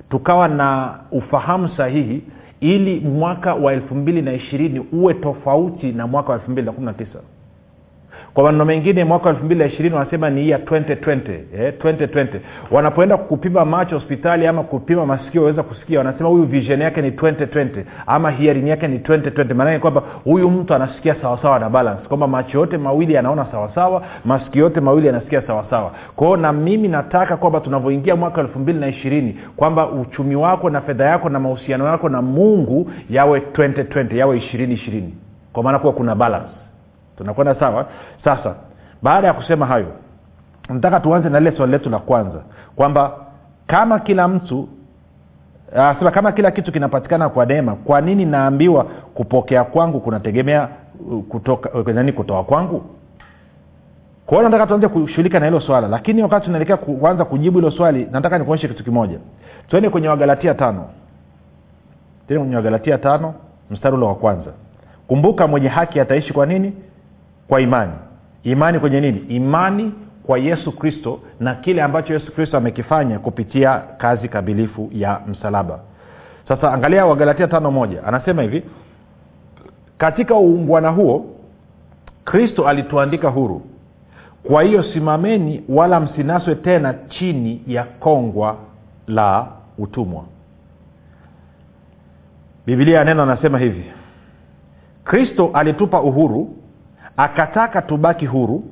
tukawa 0.09 0.47
na 0.47 0.93
ufahamu 1.11 1.69
sahihi 1.77 2.21
ili 2.59 2.99
mwaka 2.99 3.53
wa 3.53 3.73
elfu 3.73 3.95
mbili 3.95 4.21
na 4.21 4.33
ishirini 4.33 4.85
uwe 4.93 5.13
tofauti 5.13 5.91
na 5.91 6.07
mwaka 6.07 6.29
wa 6.29 6.35
elfu 6.35 6.51
mbili 6.51 6.65
na 6.65 6.71
kumi 6.73 6.85
na 6.85 6.93
tisa 6.93 7.19
kwa 8.33 8.43
maneno 8.43 8.65
mengine 8.65 9.03
mwaka 9.03 9.25
wa 9.25 9.31
elfu 9.31 9.45
mbili 9.45 9.59
na 9.59 9.65
ishirini 9.65 9.95
wanasema 9.95 10.29
ni 10.29 10.49
ya 10.49 10.57
2020 10.57 11.19
eh, 11.59 11.73
2020 11.83 12.27
wanapoenda 12.71 13.17
kupima 13.17 13.65
macho 13.65 13.95
hospitali 13.95 14.47
ama 14.47 14.63
kupima 14.63 15.05
masikio 15.05 15.41
waweza 15.41 15.63
kusikia 15.63 15.97
wanasema 15.99 16.29
huyu 16.29 16.43
vision 16.43 16.81
yake 16.81 17.01
ni 17.01 17.09
2020 17.09 17.67
ama 18.07 18.31
hearing 18.31 18.67
yake 18.67 18.87
ni 18.87 18.97
2020 18.97 19.53
maanake 19.53 19.79
kwamba 19.79 20.03
huyu 20.23 20.51
mtu 20.51 20.73
anasikia 20.73 21.15
sawasawa 21.21 21.59
na 21.59 21.69
balance 21.69 22.07
kwamba 22.07 22.27
macho 22.27 22.59
yote 22.59 22.77
mawili 22.77 23.13
yanaona 23.13 23.45
sawasawa 23.51 24.03
masikio 24.25 24.61
yote 24.63 24.79
mawili 24.79 25.07
yanasikia 25.07 25.41
sawasawa. 25.41 25.91
Kwao 26.15 26.37
na 26.37 26.53
mimi 26.53 26.87
nataka 26.87 27.37
kwamba 27.37 27.59
tunavyoingia 27.59 28.15
mwaka 28.15 28.41
elfu 28.41 28.59
mbili 28.59 28.79
na 28.79 28.87
ishirini 28.87 29.37
kwamba 29.55 29.89
uchumi 29.89 30.35
wako 30.35 30.69
na 30.69 30.81
fedha 30.81 31.05
yako 31.05 31.29
na 31.29 31.39
mahusiano 31.39 31.87
yako 31.87 32.09
na 32.09 32.21
mungu 32.21 32.91
yawe 33.09 33.39
2020 33.53 34.15
yawe 34.17 34.37
ishirini 34.37 34.73
ishirini. 34.73 35.13
Kwa 35.53 35.63
maana 35.63 35.79
kuwa 35.79 35.93
kuna 35.93 36.15
balance 36.15 36.60
tunakwenda 37.17 37.55
sawa? 37.55 37.85
Sasa 38.23 38.55
baada 39.01 39.27
ya 39.27 39.33
kusema 39.33 39.65
hayo 39.65 39.87
nataka 40.69 40.99
tuanze 40.99 41.29
na 41.29 41.39
lile 41.39 41.57
swali 41.57 41.71
letu 41.71 41.89
la 41.89 41.99
kwanza 41.99 42.41
kwamba 42.75 43.11
kama 43.67 43.99
kila 43.99 44.27
mtu 44.27 44.69
sema 45.99 46.11
kama 46.11 46.31
kila 46.31 46.51
kitu 46.51 46.71
kinapatikana 46.71 47.29
kwa 47.29 47.45
neema 47.45 47.75
kwa 47.75 48.01
nini 48.01 48.25
naambiwa 48.25 48.83
kupokea 49.13 49.63
kwangu 49.63 49.99
kunategemea 49.99 50.67
kutoka 51.29 51.93
nani 51.93 52.11
kutoa 52.11 52.43
kwangu? 52.43 52.83
Kwa 54.25 54.37
hiyo 54.37 54.49
nataka 54.49 54.67
tuanze 54.67 54.87
kushughulika 54.87 55.39
na 55.39 55.45
hilo 55.45 55.59
swala 55.59 55.87
lakini 55.87 56.23
wakati 56.23 56.45
tunaelekea 56.45 56.77
kuanza 56.77 57.25
kujibu 57.25 57.57
hilo 57.59 57.71
swali 57.71 58.07
nataka 58.11 58.37
nikuonyeshe 58.37 58.67
kitu 58.67 58.83
kimoja. 58.83 59.19
Tuende 59.67 59.89
kwenye 59.89 60.07
wagalatia 60.07 60.53
tano. 60.53 60.85
Tende 62.27 62.39
kwenye 62.39 62.55
wagalatia 62.55 62.97
tano 62.97 63.33
mstari 63.69 63.95
ule 63.95 64.05
wa 64.05 64.15
kwanza. 64.15 64.51
Kumbuka 65.07 65.47
mwenye 65.47 65.67
haki 65.67 65.99
ataishi 65.99 66.33
kwa 66.33 66.45
nini 66.45 66.73
kwa 67.51 67.61
imani. 67.61 67.91
Imani 68.43 68.79
kwenye 68.79 69.01
nini? 69.01 69.19
Imani 69.19 69.93
kwa 70.23 70.39
yesu 70.39 70.71
kristo 70.71 71.19
na 71.39 71.55
kile 71.55 71.81
ambacho 71.81 72.13
yesu 72.13 72.31
kristo 72.31 72.57
amekifanya 72.57 73.19
kupitia 73.19 73.79
kazi 73.97 74.27
kamilifu 74.29 74.89
ya 74.93 75.21
msalaba. 75.27 75.79
Sasa 76.47 76.73
angalia 76.73 77.05
wagalatia 77.05 77.47
tano 77.47 77.71
moja. 77.71 78.03
Anasema 78.03 78.41
hivi 78.41 78.63
katika 79.97 80.35
uungwana 80.35 80.89
huo 80.89 81.25
kristo 82.25 82.67
alituandika 82.67 83.29
huru. 83.29 83.61
Kwa 84.43 84.63
hiyo 84.63 84.83
simameni 84.83 85.63
wala 85.69 85.99
msinaswe 85.99 86.55
tena 86.55 86.93
chini 87.09 87.61
ya 87.67 87.83
kongwa 87.83 88.57
la 89.07 89.47
utumwa. 89.77 90.23
Bibilia 92.65 92.97
ya 92.97 93.05
neno 93.05 93.23
anasema 93.23 93.59
hivi 93.59 93.85
kristo 95.03 95.49
alitupa 95.53 96.01
uhuru 96.01 96.60
akataka 97.17 97.81
tubaki 97.81 98.25
huru 98.25 98.63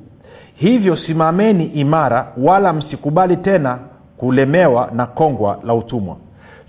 hivyo 0.54 0.96
simameni 0.96 1.64
imara 1.66 2.32
wala 2.36 2.72
msikubali 2.72 3.36
tena 3.36 3.78
kulemewa 4.16 4.90
na 4.92 5.06
kongwa 5.06 5.58
la 5.64 5.74
utumwa. 5.74 6.16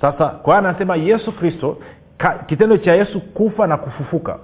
Sasa 0.01 0.27
kwa 0.27 0.57
anasema 0.57 0.95
yesu 0.95 1.31
kristo 1.31 1.77
kitendo 2.47 2.77
cha 2.77 2.93
yesu 2.95 3.21
kufa 3.21 3.67
na 3.67 3.77
kufufuka 3.77 4.37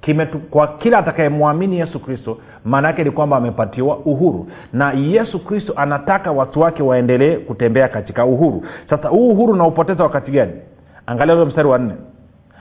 kimetu, 0.00 0.38
kwa 0.38 0.68
kila 0.68 0.98
atakayemwamini 0.98 1.78
yesu 1.78 2.00
kristo 2.00 2.38
maana 2.64 2.88
yake 2.88 3.04
ni 3.04 3.10
kwamba 3.10 3.36
amepatiwa 3.36 3.96
uhuru. 3.98 4.48
Na 4.72 4.92
yesu 4.92 5.44
kristo 5.44 5.72
anataka 5.76 6.32
watu 6.32 6.60
wake 6.60 6.82
waendelee 6.82 7.36
kutembea 7.36 7.88
katika 7.88 8.24
uhuru. 8.26 8.64
Sasa 8.90 9.08
huu 9.08 9.30
uhuru 9.30 9.52
unaupoteza 9.52 10.02
wakati 10.02 10.30
gani? 10.30 10.52
Angalia 11.06 11.34
ule 11.34 11.44
mstari 11.44 11.68
wa 11.68 11.78
nne. 11.78 11.94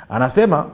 Anasema 0.10 0.66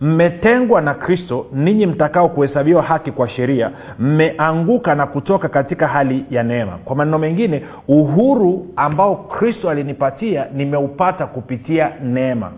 mmetengwa 0.00 0.80
na 0.80 0.94
kristo 0.94 1.46
ninyi 1.52 1.86
mtakao 1.86 2.28
kuhesabiwa 2.28 2.82
haki 2.82 3.12
kwa 3.12 3.28
sheria 3.28 3.70
mmeanguka 3.98 4.94
na 4.94 5.06
kutoka 5.06 5.48
katika 5.48 5.88
hali 5.88 6.24
ya 6.30 6.42
neema. 6.42 6.72
Kwa 6.84 6.96
maneno 6.96 7.18
mengine 7.18 7.62
uhuru 7.88 8.66
ambao 8.76 9.16
kristo 9.16 9.70
alinipatia 9.70 10.46
nimeupata 10.54 11.26
kupitia 11.26 11.92
neema. 12.04 12.52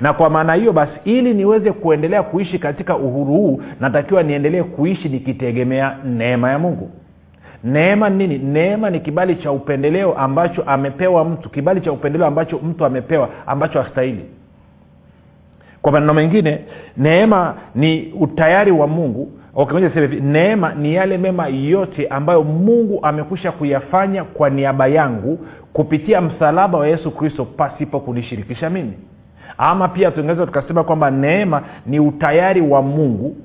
Na 0.00 0.12
kwa 0.12 0.30
maana 0.30 0.54
hiyo 0.54 0.72
basi 0.72 0.92
ili 1.04 1.34
niweze 1.34 1.72
kuendelea 1.72 2.22
kuishi 2.22 2.58
katika 2.58 2.96
uhuru 2.96 3.34
huu 3.34 3.62
natakiwa 3.80 4.22
niendelee 4.22 4.62
kuishi 4.62 5.08
nikitegemea 5.08 5.96
neema 6.04 6.50
ya 6.50 6.58
mungu. 6.58 6.90
Neema 7.64 8.10
ni 8.10 8.26
nini? 8.26 8.44
Neema 8.44 8.90
ni 8.90 9.00
kibali 9.00 9.36
cha 9.36 9.52
upendeleo 9.52 10.14
ambacho 10.18 10.62
amepewa 10.62 11.24
mtu 11.24 11.50
kibali 11.50 11.80
cha 11.80 11.92
upendeleo 11.92 12.26
ambacho 12.26 12.58
mtu 12.58 12.84
amepewa 12.84 13.28
ambacho 13.46 13.82
hastahili 13.82 14.24
kwa 15.82 15.92
maneno 15.92 16.14
mengine 16.14 16.58
neema 16.96 17.54
ni 17.74 18.14
utayari 18.20 18.70
wa 18.72 18.86
mungu. 18.86 19.28
Okay, 19.54 19.88
hivi 19.88 20.20
neema 20.20 20.74
ni 20.74 20.94
yale 20.94 21.18
mema 21.18 21.46
yote 21.46 22.06
ambayo 22.06 22.42
mungu 22.42 22.98
amekwisha 23.02 23.52
kuyafanya 23.52 24.24
kwa 24.24 24.50
niaba 24.50 24.86
yangu 24.86 25.38
kupitia 25.72 26.20
msalaba 26.20 26.78
wa 26.78 26.88
yesu 26.88 27.10
kristo 27.10 27.44
pasipo 27.44 28.00
kunishirikisha 28.00 28.70
mimi. 28.70 28.92
Ama 29.58 29.88
pia 29.88 30.10
tungeweza 30.10 30.46
tukasema 30.46 30.84
kwamba 30.84 31.10
neema 31.10 31.62
ni 31.86 32.00
utayari 32.00 32.60
wa 32.60 32.82
mungu 32.82 33.36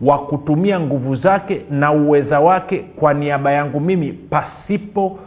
wa 0.00 0.18
kutumia 0.18 0.80
nguvu 0.80 1.16
zake 1.16 1.62
na 1.70 1.92
uweza 1.92 2.40
wake 2.40 2.78
kwa 2.96 3.14
niaba 3.14 3.52
yangu 3.52 3.80
mimi 3.80 4.12
pasipo 4.12 5.18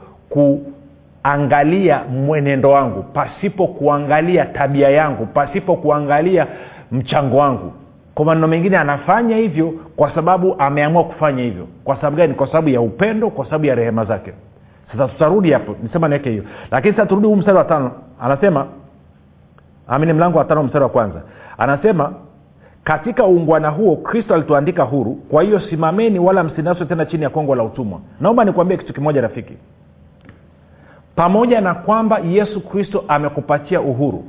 kuangalia 1.24 2.04
mwenendo 2.04 2.70
wangu 2.70 3.04
pasipo 3.04 3.68
kuangalia 3.68 4.46
tabia 4.46 4.90
yangu 4.90 5.26
pasipo 5.26 5.76
kuangalia 5.76 6.48
mchango 6.92 7.38
wangu. 7.38 7.74
Kwa 8.16 8.26
maneno 8.26 8.48
mengine 8.48 8.78
anafanya 8.78 9.38
hivyo 9.38 9.74
kwa 9.96 10.16
sababu 10.16 10.56
ameamua 10.60 11.04
kufanya 11.04 11.44
hivyo. 11.44 11.68
Kwa 11.84 11.96
sababu 11.96 12.18
gani? 12.18 12.34
Kwa 12.34 12.48
sababu 12.48 12.70
ya 12.70 12.82
upendo 12.82 13.30
kwa 13.30 13.46
sababu 13.46 13.66
ya 13.66 13.76
rehema 13.76 14.06
zake. 14.06 14.34
Sasa 14.92 15.08
tutarudi 15.08 15.52
hapo 15.52 15.76
nisema 15.84 16.08
niweke 16.08 16.30
hiyo. 16.30 16.44
Lakini 16.72 16.94
sasa 16.94 17.06
turudi 17.06 17.28
huu 17.28 17.36
mstari 17.36 17.58
wa 17.58 17.64
tano. 17.64 17.92
Anasema 18.22 18.66
amini 19.88 20.14
mlango 20.14 20.38
wa 20.38 20.46
tano 20.46 20.64
mstari 20.64 20.84
wa 20.84 20.90
kwanza. 20.90 21.22
Anasema 21.58 22.14
katika 22.84 23.26
uungwana 23.26 23.70
huo 23.70 23.96
kristo 23.96 24.34
alituandika 24.34 24.84
huru 24.84 25.12
kwa 25.16 25.44
hiyo 25.44 25.60
simameni 25.60 26.20
wala 26.20 26.44
msinaswe 26.44 26.86
tena 26.86 27.06
chini 27.06 27.24
ya 27.24 27.30
kongo 27.30 27.56
la 27.56 27.64
utumwa. 27.64 28.00
Naomba 28.22 28.46
nikuambie 28.46 28.78
kitu 28.78 28.94
kimoja 28.94 29.22
rafiki 29.22 29.54
pamoja 31.20 31.62
na 31.62 31.74
kwamba 31.74 32.20
yesu 32.20 32.62
kristo 32.62 33.04
amekupatia 33.08 33.82
uhuru. 33.82 34.24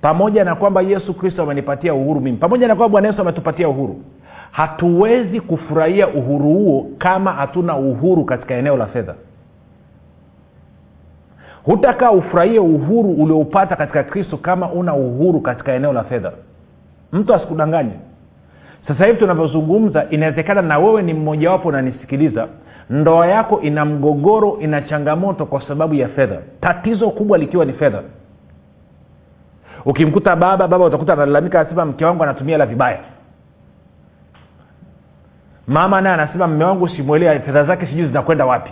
Pamoja 0.00 0.44
na 0.44 0.54
kwamba 0.54 0.82
yesu 0.82 1.14
kristo 1.14 1.42
amenipatia 1.42 1.94
uhuru 1.94 2.20
mimi. 2.20 2.36
Pamoja 2.36 2.68
na 2.68 2.76
kwamba 2.76 2.88
bwana 2.92 3.08
yesu 3.08 3.20
ametupatia 3.20 3.68
uhuru. 3.68 4.00
Hatuwezi 4.50 5.40
kufurahia 5.40 6.08
uhuru 6.08 6.44
huo 6.44 6.86
kama 6.98 7.32
hatuna 7.32 7.76
uhuru 7.76 8.24
katika 8.24 8.54
eneo 8.54 8.76
la 8.76 8.86
fedha. 8.86 9.14
Hutakaa 11.62 12.10
ufurahie 12.10 12.58
uhuru 12.58 13.10
ulioupata 13.12 13.76
katika 13.76 14.04
kristo 14.04 14.36
kama 14.36 14.72
una 14.72 14.94
uhuru 14.94 15.40
katika 15.40 15.72
eneo 15.72 15.92
la 15.92 16.04
fedha. 16.04 16.32
Mtu 17.12 17.34
asikudanganye. 17.34 17.92
Sasa 18.88 19.06
hivi 19.06 19.18
tunavyozungumza 19.18 20.06
inawezekana 20.10 20.62
na 20.62 20.78
wewe 20.78 21.02
ni 21.02 21.14
mmojawapo 21.14 21.68
unanisikiliza 21.68 22.48
ndoa 22.90 23.26
yako 23.26 23.60
ina 23.60 23.84
mgogoro 23.84 24.58
ina 24.60 24.82
changamoto 24.82 25.46
kwa 25.46 25.62
sababu 25.68 25.94
ya 25.94 26.08
fedha. 26.08 26.38
Tatizo 26.60 27.10
kubwa 27.10 27.38
likiwa 27.38 27.64
ni 27.64 27.72
fedha. 27.72 28.02
Ukimkuta 29.84 30.36
baba 30.36 30.68
baba 30.68 30.84
utakuta 30.84 31.12
analalamika 31.12 31.60
anasema 31.60 31.84
mke 31.84 32.04
wangu 32.04 32.22
anatumia 32.22 32.54
hela 32.54 32.66
vibaya. 32.66 32.98
Mama 35.66 36.00
naye 36.00 36.14
anasema 36.14 36.46
mme 36.46 36.64
wangu 36.64 36.88
simwelea 36.88 37.40
fedha 37.40 37.64
zake 37.64 37.86
sijui 37.86 38.06
zinakwenda 38.06 38.46
wapi. 38.46 38.70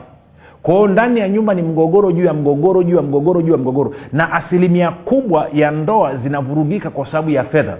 Kwao 0.62 0.88
ndani 0.88 1.20
ya 1.20 1.28
nyumba 1.28 1.54
ni 1.54 1.62
mgogoro 1.62 2.12
juu 2.12 2.24
ya 2.24 2.32
mgogoro 2.32 2.82
juu 2.82 2.96
ya 2.96 3.02
mgogoro 3.02 3.42
juu 3.42 3.52
ya 3.52 3.58
mgogoro. 3.58 3.94
Na 4.12 4.32
asilimia 4.32 4.90
kubwa 4.90 5.48
ya 5.52 5.70
ndoa 5.70 6.16
zinavurugika 6.16 6.90
kwa 6.90 7.06
sababu 7.06 7.30
ya 7.30 7.44
fedha 7.44 7.76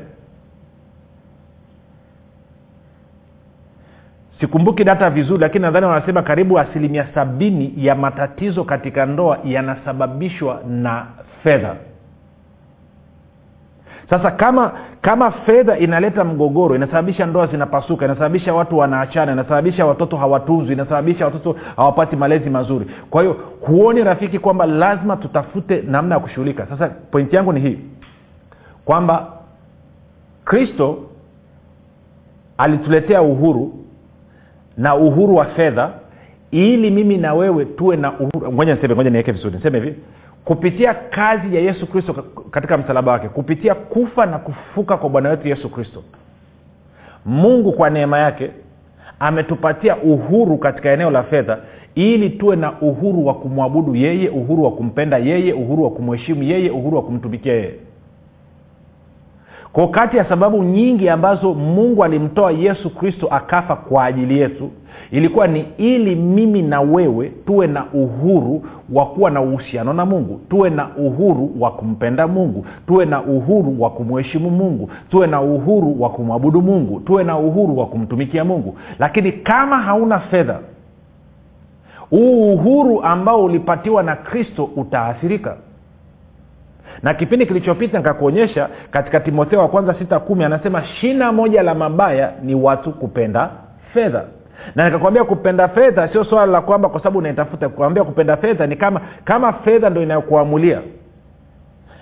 sikumbuki 4.40 4.84
data 4.84 5.10
vizuri 5.10 5.40
lakini 5.40 5.62
nadhani 5.62 5.86
wanasema 5.86 6.22
karibu 6.22 6.58
asilimia 6.58 7.06
sabini 7.14 7.72
ya 7.76 7.94
matatizo 7.94 8.64
katika 8.64 9.06
ndoa 9.06 9.38
yanasababishwa 9.44 10.60
na 10.68 11.06
fedha. 11.42 11.74
Sasa 14.10 14.30
kama 14.30 14.72
kama 15.02 15.30
fedha 15.30 15.78
inaleta 15.78 16.24
mgogoro 16.24 16.74
inasababisha 16.76 17.26
ndoa 17.26 17.46
zinapasuka 17.46 18.04
inasababisha 18.04 18.54
watu 18.54 18.78
wanaachana 18.78 19.32
inasababisha 19.32 19.86
watoto 19.86 20.16
hawatunzwi 20.16 20.72
inasababisha 20.74 21.24
watoto 21.24 21.56
hawapati 21.76 22.16
malezi 22.16 22.50
mazuri. 22.50 22.86
Kwa 23.10 23.22
hiyo 23.22 23.36
huoni 23.60 24.04
rafiki 24.04 24.38
kwamba 24.38 24.66
lazima 24.66 25.16
tutafute 25.16 25.82
namna 25.86 26.14
ya 26.14 26.20
kushughulika. 26.20 26.66
Sasa 26.66 26.88
pointi 26.88 27.36
yangu 27.36 27.52
ni 27.52 27.60
hii. 27.60 27.78
Kwamba 28.84 29.26
kristo 30.44 30.98
alituletea 32.58 33.22
uhuru 33.22 33.74
na 34.78 34.94
uhuru 34.94 35.36
wa 35.36 35.44
fedha 35.44 35.90
ili 36.50 36.90
mimi 36.90 37.16
na 37.16 37.34
wewe 37.34 37.64
tuwe 37.64 37.96
na 37.96 38.12
uhuru 38.20 38.52
ngoja 38.52 38.74
niseme 38.74 38.94
ngoja 38.94 39.10
niweke 39.10 39.32
vizuri. 39.32 39.56
Niseme 39.56 39.78
hivi 39.80 39.94
kupitia 40.44 40.94
kazi 40.94 41.56
ya 41.56 41.60
yesu 41.62 41.86
kristo 41.86 42.12
katika 42.50 42.78
msalaba 42.78 43.12
wake 43.12 43.28
kupitia 43.28 43.74
kufa 43.74 44.26
na 44.26 44.38
kufufuka 44.38 44.96
kwa 44.96 45.08
bwana 45.08 45.28
wetu 45.28 45.48
yesu 45.48 45.68
kristo 45.70 46.02
mungu 47.26 47.72
kwa 47.72 47.90
neema 47.90 48.18
yake 48.18 48.50
ametupatia 49.20 49.96
uhuru 49.96 50.58
katika 50.58 50.90
eneo 50.90 51.10
la 51.10 51.22
fedha 51.22 51.58
ili 51.94 52.30
tuwe 52.30 52.56
na 52.56 52.80
uhuru 52.80 53.26
wa 53.26 53.34
kumwabudu 53.34 53.94
yeye 53.96 54.28
uhuru 54.28 54.64
wa 54.64 54.70
kumpenda 54.72 55.18
yeye 55.18 55.52
uhuru 55.52 55.84
wa 55.84 55.90
kumheshimu 55.90 56.42
yeye 56.42 56.70
uhuru 56.70 56.96
wa 56.96 57.02
kumtumikia 57.02 57.52
yeye 57.52 57.74
kwa 59.72 59.88
kati 59.88 60.16
ya 60.16 60.24
sababu 60.24 60.64
nyingi 60.64 61.08
ambazo 61.08 61.54
mungu 61.54 62.04
alimtoa 62.04 62.52
yesu 62.52 62.90
kristo 62.94 63.26
akafa 63.30 63.76
kwa 63.76 64.04
ajili 64.04 64.40
yetu 64.40 64.70
ilikuwa 65.10 65.46
ni 65.46 65.64
ili 65.78 66.16
mimi 66.16 66.62
na 66.62 66.80
wewe 66.80 67.32
tuwe 67.46 67.66
na 67.66 67.84
uhuru 67.92 68.62
wa 68.92 69.06
kuwa 69.06 69.30
na 69.30 69.40
uhusiano 69.40 69.92
na 69.92 70.06
mungu 70.06 70.40
tuwe 70.50 70.70
na 70.70 70.88
uhuru 70.96 71.50
wa 71.60 71.70
kumpenda 71.70 72.26
mungu 72.28 72.66
tuwe 72.86 73.04
na 73.04 73.22
uhuru 73.22 73.82
wa 73.82 73.90
kumheshimu 73.90 74.50
mungu 74.50 74.90
tuwe 75.10 75.26
na 75.26 75.40
uhuru 75.40 76.02
wa 76.02 76.10
kumwabudu 76.10 76.62
mungu 76.62 77.00
tuwe 77.00 77.24
na 77.24 77.38
uhuru 77.38 77.78
wa 77.78 77.86
kumtumikia 77.86 78.44
mungu. 78.44 78.76
Lakini 78.98 79.32
kama 79.32 79.78
hauna 79.78 80.18
fedha 80.18 80.58
huu 82.10 82.52
uhuru 82.54 83.02
ambao 83.02 83.44
ulipatiwa 83.44 84.02
na 84.02 84.16
kristo 84.16 84.70
utaathirika 84.76 85.56
na 87.02 87.14
kipindi 87.14 87.46
kilichopita 87.46 87.98
nikakuonyesha 87.98 88.68
katika 88.90 89.20
timotheo 89.20 89.58
wa 89.60 89.68
kwanza 89.68 89.94
sita 89.94 90.20
kumi 90.20 90.44
anasema 90.44 90.84
shina 90.84 91.32
moja 91.32 91.62
la 91.62 91.74
mabaya 91.74 92.32
ni 92.42 92.54
watu 92.54 92.92
kupenda 92.92 93.50
fedha. 93.94 94.24
Na 94.74 94.84
nikakwambia 94.84 95.24
kupenda 95.24 95.68
fedha 95.68 96.08
sio 96.08 96.24
swala 96.24 96.52
la 96.52 96.60
kwamba 96.60 96.88
kwa 96.88 97.00
sababu 97.00 97.18
unaitafuta 97.18 97.68
kuambia 97.68 98.04
kupenda 98.04 98.36
fedha 98.36 98.66
ni 98.66 98.76
kama 98.76 99.00
kama 99.24 99.52
fedha 99.52 99.90
ndo 99.90 100.02
inayokuamulia. 100.02 100.80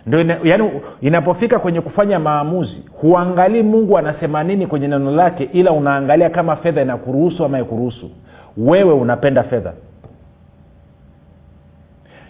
Ndo 0.07 0.21
ina, 0.21 0.37
yani 0.45 0.71
inapofika 1.00 1.59
kwenye 1.59 1.81
kufanya 1.81 2.19
maamuzi 2.19 2.85
huangalii 3.00 3.62
mungu 3.62 3.99
anasema 3.99 4.45
nini 4.45 4.67
kwenye 4.67 4.88
neno 4.88 5.11
lake 5.11 5.49
ila 5.53 5.73
unaangalia 5.73 6.31
kama 6.31 6.57
fedha 6.57 6.83
inakuruhusu 6.83 7.45
ama 7.45 7.61
ikuruhusu 7.61 8.11
wewe 8.57 8.93
unapenda 8.93 9.43
fedha 9.43 9.73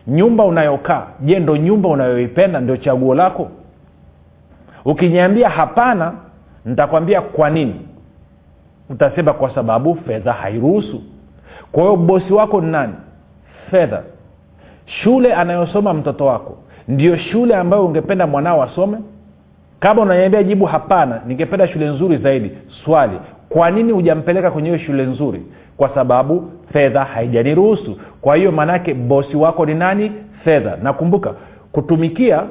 nyumba 0.07 0.45
unayokaa 0.45 1.07
je 1.21 1.39
ndo 1.39 1.57
nyumba 1.57 1.89
unayoipenda 1.89 2.61
ndio 2.61 2.77
chaguo 2.77 3.15
lako? 3.15 3.49
Ukiniambia 4.85 5.49
hapana 5.49 6.13
nitakwambia 6.65 7.21
kwa 7.21 7.51
nini? 7.51 7.81
Utasema 8.91 9.33
kwa 9.33 9.55
sababu 9.55 9.95
fedha 10.07 10.33
hairuhusu. 10.33 11.03
Kwa 11.73 11.83
hiyo 11.83 11.97
bosi 11.97 12.33
wako 12.33 12.61
ni 12.61 12.71
nani? 12.71 12.93
Fedha. 13.71 14.03
Shule 14.87 15.35
anayosoma 15.35 15.95
mtoto 15.95 16.27
wako 16.27 16.57
ndio 16.89 17.17
shule 17.17 17.55
ambayo 17.57 17.87
ungependa 17.87 18.27
mwanao 18.27 18.63
asome? 18.63 18.99
Kama 19.81 20.03
unaniambia 20.03 20.43
jibu 20.43 20.65
hapana 20.65 21.21
ningependa 21.27 21.69
shule 21.69 21.89
nzuri 21.89 22.17
zaidi. 22.17 22.51
Swali 22.85 23.19
kwa 23.49 23.71
nini 23.71 23.93
hujampeleka 23.93 24.51
kwenye 24.51 24.69
hiyo 24.69 24.81
shule 24.87 25.03
nzuri 25.07 25.43
kwa 25.77 25.95
sababu 25.95 26.51
fedha 26.73 27.05
haijaniruhusu. 27.05 27.99
Kwa 28.21 28.37
hiyo 28.37 28.53
maanaake 28.53 28.95
bosi 28.95 29.37
wako 29.37 29.67
ni 29.67 29.75
nani? 29.75 30.13
Fedha. 30.45 30.77
Nakumbuka 30.83 31.35
kutumikia 31.73 32.43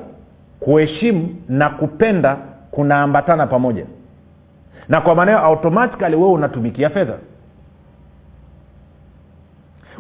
kuheshimu 0.59 1.29
na 1.49 1.69
kupenda 1.69 2.37
kunaambatana 2.71 3.47
pamoja. 3.47 3.85
Na 4.89 5.01
kwa 5.01 5.15
maanao 5.15 5.45
automatikali 5.45 6.15
wewe 6.15 6.29
unatumikia 6.31 6.89
fedha. 6.89 7.13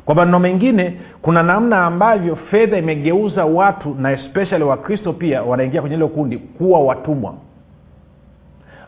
Kwa 0.05 0.15
maneno 0.15 0.39
mengine 0.39 0.99
kuna 1.21 1.43
namna 1.43 1.85
ambavyo 1.85 2.35
fedha 2.35 2.77
imegeuza 2.77 3.45
watu 3.45 3.95
na 3.95 4.11
especially 4.11 4.63
wakristo 4.63 5.13
pia 5.13 5.43
wanaingia 5.43 5.81
kwenye 5.81 5.95
hilo 5.95 6.07
kundi 6.07 6.37
kuwa 6.37 6.79
watumwa. 6.79 7.33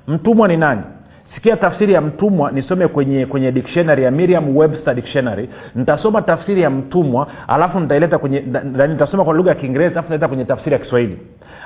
Mtumwa 0.07 0.47
ni 0.47 0.57
nani 0.57 0.81
sikia 1.37 1.57
tafsiri 1.57 1.93
ya 1.93 2.01
mtumwa 2.01 2.51
nisome 2.51 2.87
kwenye 2.87 3.25
kwenye 3.25 3.51
dictionary 3.51 4.03
ya 4.03 4.11
miriam 4.11 4.57
webster 4.57 4.95
dictionary. 4.95 5.49
Nitasoma 5.75 6.21
tafsiri 6.21 6.61
ya 6.61 6.69
mtumwa 6.69 7.27
alafu 7.47 7.79
nitaileta 7.79 8.17
kwenye 8.17 8.43
nitasoma 8.87 9.23
kwa 9.25 9.33
lugha 9.33 9.49
ya 9.49 9.55
kiingereza 9.55 9.91
alafu 9.91 10.05
nitaileta 10.05 10.27
kwenye 10.27 10.45
tafsiri 10.45 10.73
ya 10.73 10.79
kiswahili. 10.79 11.17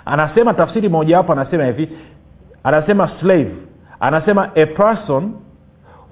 Anasema 0.06 0.54
tafsiri 0.54 0.90
mojawapo 0.90 1.34
anasema 1.34 1.66
hivi. 1.66 1.90
Anasema 2.63 3.10
slave. 3.20 3.51
Anasema 4.00 4.50
a 4.56 4.66
person 4.66 5.32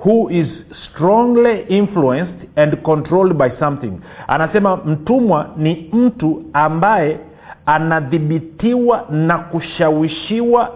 who 0.05 0.29
is 0.31 0.47
strongly 0.85 1.59
influenced 1.67 2.49
and 2.55 2.75
controlled 2.81 3.37
by 3.37 3.49
something. 3.59 3.93
Anasema 4.27 4.77
mtumwa 4.77 5.49
ni 5.57 5.89
mtu 5.93 6.43
ambaye 6.53 7.17
anadhibitiwa 7.65 9.05
na 9.09 9.37
kushawishiwa 9.37 10.71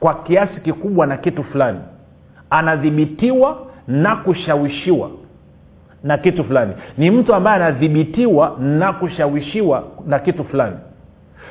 kwa 0.00 0.14
kiasi 0.14 0.60
kikubwa 0.60 1.06
na 1.06 1.16
kitu 1.16 1.44
fulani 1.44 1.78
anadhibitiwa 2.58 3.58
na 3.88 4.16
kushawishiwa 4.16 5.10
na 6.02 6.18
kitu 6.18 6.44
fulani. 6.44 6.72
Ni 6.98 7.10
mtu 7.10 7.34
ambaye 7.34 7.56
anadhibitiwa 7.56 8.56
na 8.60 8.92
kushawishiwa 8.92 9.84
na 10.06 10.18
kitu 10.18 10.44
fulani. 10.44 10.76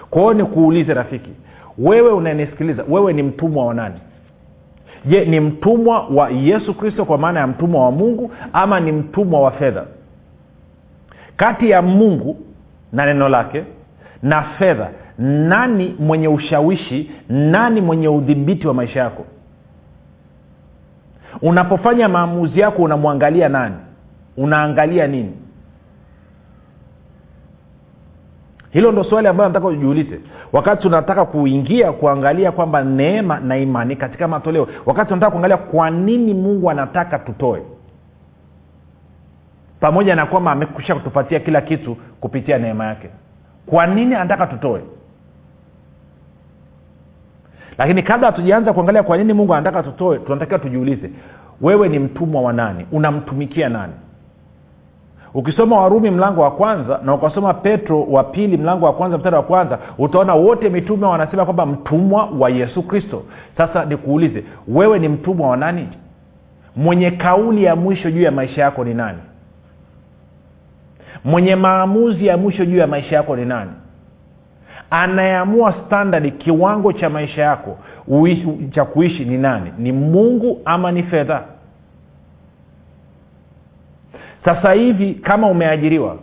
Kwa 0.09 0.21
hiyo 0.21 0.33
nikuulize 0.33 0.93
rafiki 0.93 1.29
wewe 1.77 2.11
unanisikiliza 2.11 2.83
wewe 2.89 3.13
ni 3.13 3.23
mtumwa 3.23 3.65
wa 3.65 3.73
nani? 3.73 3.95
Je 5.05 5.25
ni 5.25 5.39
mtumwa 5.39 6.07
wa 6.07 6.29
yesu 6.29 6.73
kristo 6.73 7.05
kwa 7.05 7.17
maana 7.17 7.39
ya 7.39 7.47
mtumwa 7.47 7.85
wa 7.85 7.91
mungu 7.91 8.31
ama 8.53 8.79
ni 8.79 8.91
mtumwa 8.91 9.41
wa 9.41 9.51
fedha? 9.51 9.83
Kati 11.37 11.69
ya 11.69 11.81
mungu 11.81 12.37
na 12.93 13.05
neno 13.05 13.29
lake 13.29 13.63
na 14.23 14.43
fedha 14.43 14.89
nani 15.17 15.95
mwenye 15.99 16.27
ushawishi 16.27 17.11
nani 17.29 17.81
mwenye 17.81 18.07
udhibiti 18.07 18.67
wa 18.67 18.73
maisha 18.73 18.99
yako 18.99 19.25
unapofanya 21.41 22.09
maamuzi 22.09 22.59
yako 22.59 22.81
unamwangalia 22.83 23.49
nani? 23.49 23.75
Unaangalia 24.37 25.07
nini? 25.07 25.33
Hilo 28.71 28.91
ndo 28.91 29.03
swali 29.03 29.27
ambayo 29.27 29.49
nataka 29.49 29.67
ujiulize. 29.67 30.19
Wakati 30.53 30.81
tunataka 30.81 31.25
kuingia 31.25 31.91
kuangalia 31.91 32.51
kwamba 32.51 32.83
neema 32.83 33.39
na 33.39 33.57
imani 33.57 33.95
katika 33.95 34.27
matoleo 34.27 34.67
wakati 34.85 35.07
tunataka 35.07 35.31
kuangalia 35.31 35.57
kwa 35.57 35.89
nini 35.89 36.33
mungu 36.33 36.69
anataka 36.71 37.19
tutoe 37.19 37.61
pamoja 39.79 40.15
na 40.15 40.25
kwamba 40.25 40.51
amekusha 40.51 40.95
kutupatia 40.95 41.39
kila 41.39 41.61
kitu 41.61 41.95
kupitia 42.19 42.57
neema 42.57 42.85
yake 42.85 43.09
kwa 43.65 43.87
nini 43.87 44.15
anataka 44.15 44.47
tutoe 44.47 44.81
lakini 47.77 48.03
kabla 48.03 48.27
hatujaanza 48.27 48.73
kuangalia 48.73 49.03
kwa 49.03 49.17
nini 49.17 49.33
mungu 49.33 49.53
anataka 49.53 49.83
tutoe 49.83 50.17
tunatakiwa 50.19 50.59
tujiulize 50.59 51.09
wewe 51.61 51.89
ni 51.89 51.99
mtumwa 51.99 52.41
wa 52.41 52.53
nani? 52.53 52.85
Unamtumikia 52.91 53.69
nani? 53.69 53.93
Ukisoma 55.33 55.81
warumi 55.81 56.11
mlango 56.11 56.41
wa 56.41 56.51
kwanza 56.51 56.99
na 57.05 57.13
ukasoma 57.13 57.53
petro 57.53 58.03
wa 58.03 58.23
pili 58.23 58.57
mlango 58.57 58.85
wa 58.85 58.93
kwanza 58.93 59.17
mstari 59.17 59.35
wa 59.35 59.43
kwanza 59.43 59.79
utaona 59.97 60.33
wote 60.35 60.69
mitume 60.69 61.05
wanasema 61.05 61.45
kwamba 61.45 61.65
mtumwa 61.65 62.25
wa 62.39 62.49
yesu 62.49 62.83
kristo. 62.83 63.23
Sasa 63.57 63.85
nikuulize 63.85 64.43
wewe 64.67 64.99
ni 64.99 65.09
mtumwa 65.09 65.49
wa 65.49 65.57
nani? 65.57 65.89
Mwenye 66.75 67.11
kauli 67.11 67.63
ya 67.63 67.75
mwisho 67.75 68.11
juu 68.11 68.21
ya 68.21 68.31
maisha 68.31 68.61
yako 68.61 68.83
ni 68.83 68.93
nani? 68.93 69.19
Mwenye 71.25 71.55
maamuzi 71.55 72.27
ya 72.27 72.37
mwisho 72.37 72.65
juu 72.65 72.77
ya 72.77 72.87
maisha 72.87 73.15
yako 73.15 73.35
ni 73.35 73.45
nani 73.45 73.71
anayeamua 74.93 75.73
standadi 75.85 76.31
kiwango 76.31 76.93
cha 76.93 77.09
maisha 77.09 77.41
yako 77.41 77.77
uishi, 78.07 78.69
cha 78.71 78.85
kuishi 78.85 79.25
ni 79.25 79.37
nani? 79.37 79.73
Ni 79.77 79.91
mungu 79.91 80.61
ama 80.65 80.91
ni 80.91 81.03
fedha? 81.03 81.43
Sasa 84.45 84.71
hivi 84.73 85.13
kama 85.13 85.47
umeajiriwa 85.47 86.17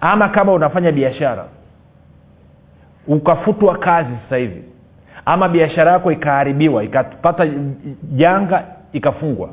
ama 0.00 0.28
kama 0.28 0.52
unafanya 0.52 0.92
biashara 0.92 1.46
ukafutwa 3.06 3.78
kazi 3.78 4.10
sasa 4.24 4.36
hivi 4.36 4.64
ama 5.24 5.48
biashara 5.48 5.92
yako 5.92 6.12
ikaharibiwa 6.12 6.84
ikapata 6.84 7.46
janga 8.12 8.64
ikafungwa 8.92 9.48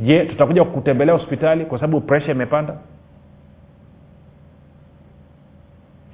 je 0.00 0.24
tutakuja 0.24 0.64
kukutembelea 0.64 1.14
hospitali 1.14 1.64
kwa 1.64 1.78
sababu 1.78 2.00
presha 2.00 2.32
imepanda 2.32 2.74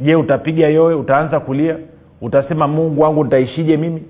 je 0.01 0.17
utapiga 0.17 0.69
yowe 0.69 0.95
utaanza 0.95 1.41
kulia? 1.41 1.77
Utasema 2.21 2.69
mungu 2.69 3.03
wangu 3.03 3.25
nitaishije 3.25 3.77
mimi? 3.77 4.03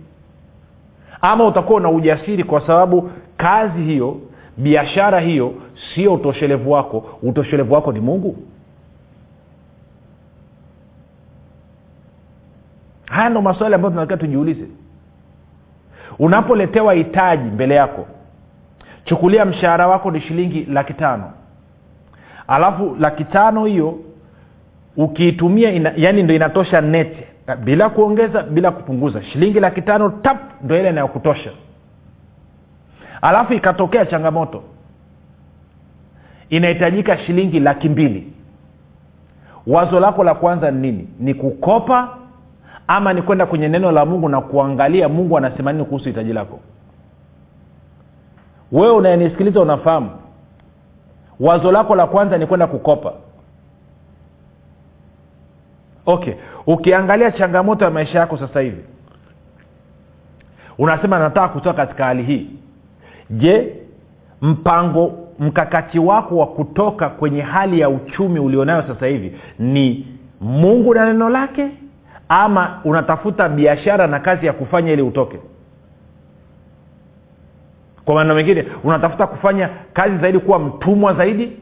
Ama 1.20 1.46
utakuwa 1.46 1.80
na 1.80 1.90
ujasiri 1.90 2.44
kwa 2.44 2.60
sababu 2.66 3.10
kazi 3.36 3.82
hiyo 3.82 4.16
biashara 4.56 5.20
hiyo 5.20 5.54
sio 5.94 6.14
utoshelevu 6.14 6.70
wako. 6.72 7.04
Utoshelevu 7.22 7.74
wako 7.74 7.92
ni 7.92 8.00
mungu. 8.00 8.36
Haya 13.06 13.28
ndo 13.28 13.42
maswali 13.42 13.74
ambayo 13.74 13.90
tunatakiwa 13.90 14.18
tujiulize. 14.18 14.66
Unapoletewa 16.18 16.94
hitaji 16.94 17.50
mbele 17.50 17.74
yako 17.74 18.06
chukulia 19.04 19.44
mshahara 19.44 19.86
wako 19.88 20.10
ni 20.10 20.20
shilingi 20.20 20.64
laki 20.64 20.94
tano. 20.94 21.32
Alafu 22.48 22.96
laki 23.00 23.24
tano 23.24 23.64
hiyo 23.64 23.98
ukiitumia 24.96 25.72
ina, 25.72 25.92
yani 25.96 26.22
ndo 26.22 26.34
inatosha 26.34 26.80
neti 26.80 27.24
bila 27.64 27.88
kuongeza 27.88 28.42
bila 28.42 28.70
kupunguza. 28.70 29.22
Shilingi 29.22 29.60
laki 29.60 29.82
tano 29.82 30.08
tap 30.08 30.38
ndo 30.62 30.78
ile 30.78 30.90
inayokutosha. 30.90 31.50
Alafu 33.22 33.52
ikatokea 33.52 34.06
changamoto. 34.06 34.62
Inahitajika 36.50 37.18
shilingi 37.18 37.60
laki 37.60 37.88
mbili. 37.88 38.32
Wazo 39.66 40.00
lako 40.00 40.24
la 40.24 40.34
kwanza 40.34 40.70
ni 40.70 40.80
nini? 40.80 41.08
Ni 41.20 41.34
kukopa 41.34 42.16
ama 42.86 43.12
ni 43.12 43.22
kwenda 43.22 43.46
kwenye 43.46 43.68
neno 43.68 43.92
la 43.92 44.04
mungu 44.06 44.28
na 44.28 44.40
kuangalia 44.40 45.08
mungu 45.08 45.38
anasema 45.38 45.72
nini 45.72 45.84
kuhusu 45.84 46.04
hitaji 46.04 46.32
lako? 46.32 46.60
Wewe 48.72 48.90
unayenisikiliza 48.94 49.60
unafahamu. 49.60 50.10
Wazo 51.40 51.72
lako 51.72 51.94
la 51.94 52.06
kwanza 52.06 52.38
ni 52.38 52.46
kwenda 52.46 52.66
kukopa 52.66 53.12
okay. 56.06 56.34
Ukiangalia 56.66 57.30
changamoto 57.32 57.84
ya 57.84 57.90
maisha 57.90 58.18
yako 58.18 58.38
sasa 58.38 58.60
hivi 58.60 58.84
unasema 60.78 61.18
nataka 61.18 61.48
kutoka 61.48 61.76
katika 61.86 62.04
hali 62.04 62.22
hii. 62.22 62.50
Je 63.30 63.74
mpango 64.42 65.12
mkakati 65.38 65.98
wako 65.98 66.36
wa 66.36 66.46
kutoka 66.46 67.08
kwenye 67.08 67.40
hali 67.42 67.80
ya 67.80 67.88
uchumi 67.88 68.40
ulionayo 68.40 68.82
sasa 68.82 69.06
hivi 69.06 69.36
ni 69.58 70.06
mungu 70.40 70.94
na 70.94 71.04
neno 71.06 71.28
lake 71.28 71.68
ama 72.28 72.80
unatafuta 72.84 73.48
biashara 73.48 74.06
na 74.06 74.20
kazi 74.20 74.46
ya 74.46 74.52
kufanya 74.52 74.92
ili 74.92 75.02
utoke? 75.02 75.38
Kwa 78.04 78.14
maneno 78.14 78.34
mengine 78.34 78.64
unatafuta 78.84 79.26
kufanya 79.26 79.70
kazi 79.92 80.16
zaidi 80.18 80.38
kuwa 80.38 80.58
mtumwa 80.58 81.14
zaidi 81.14 81.52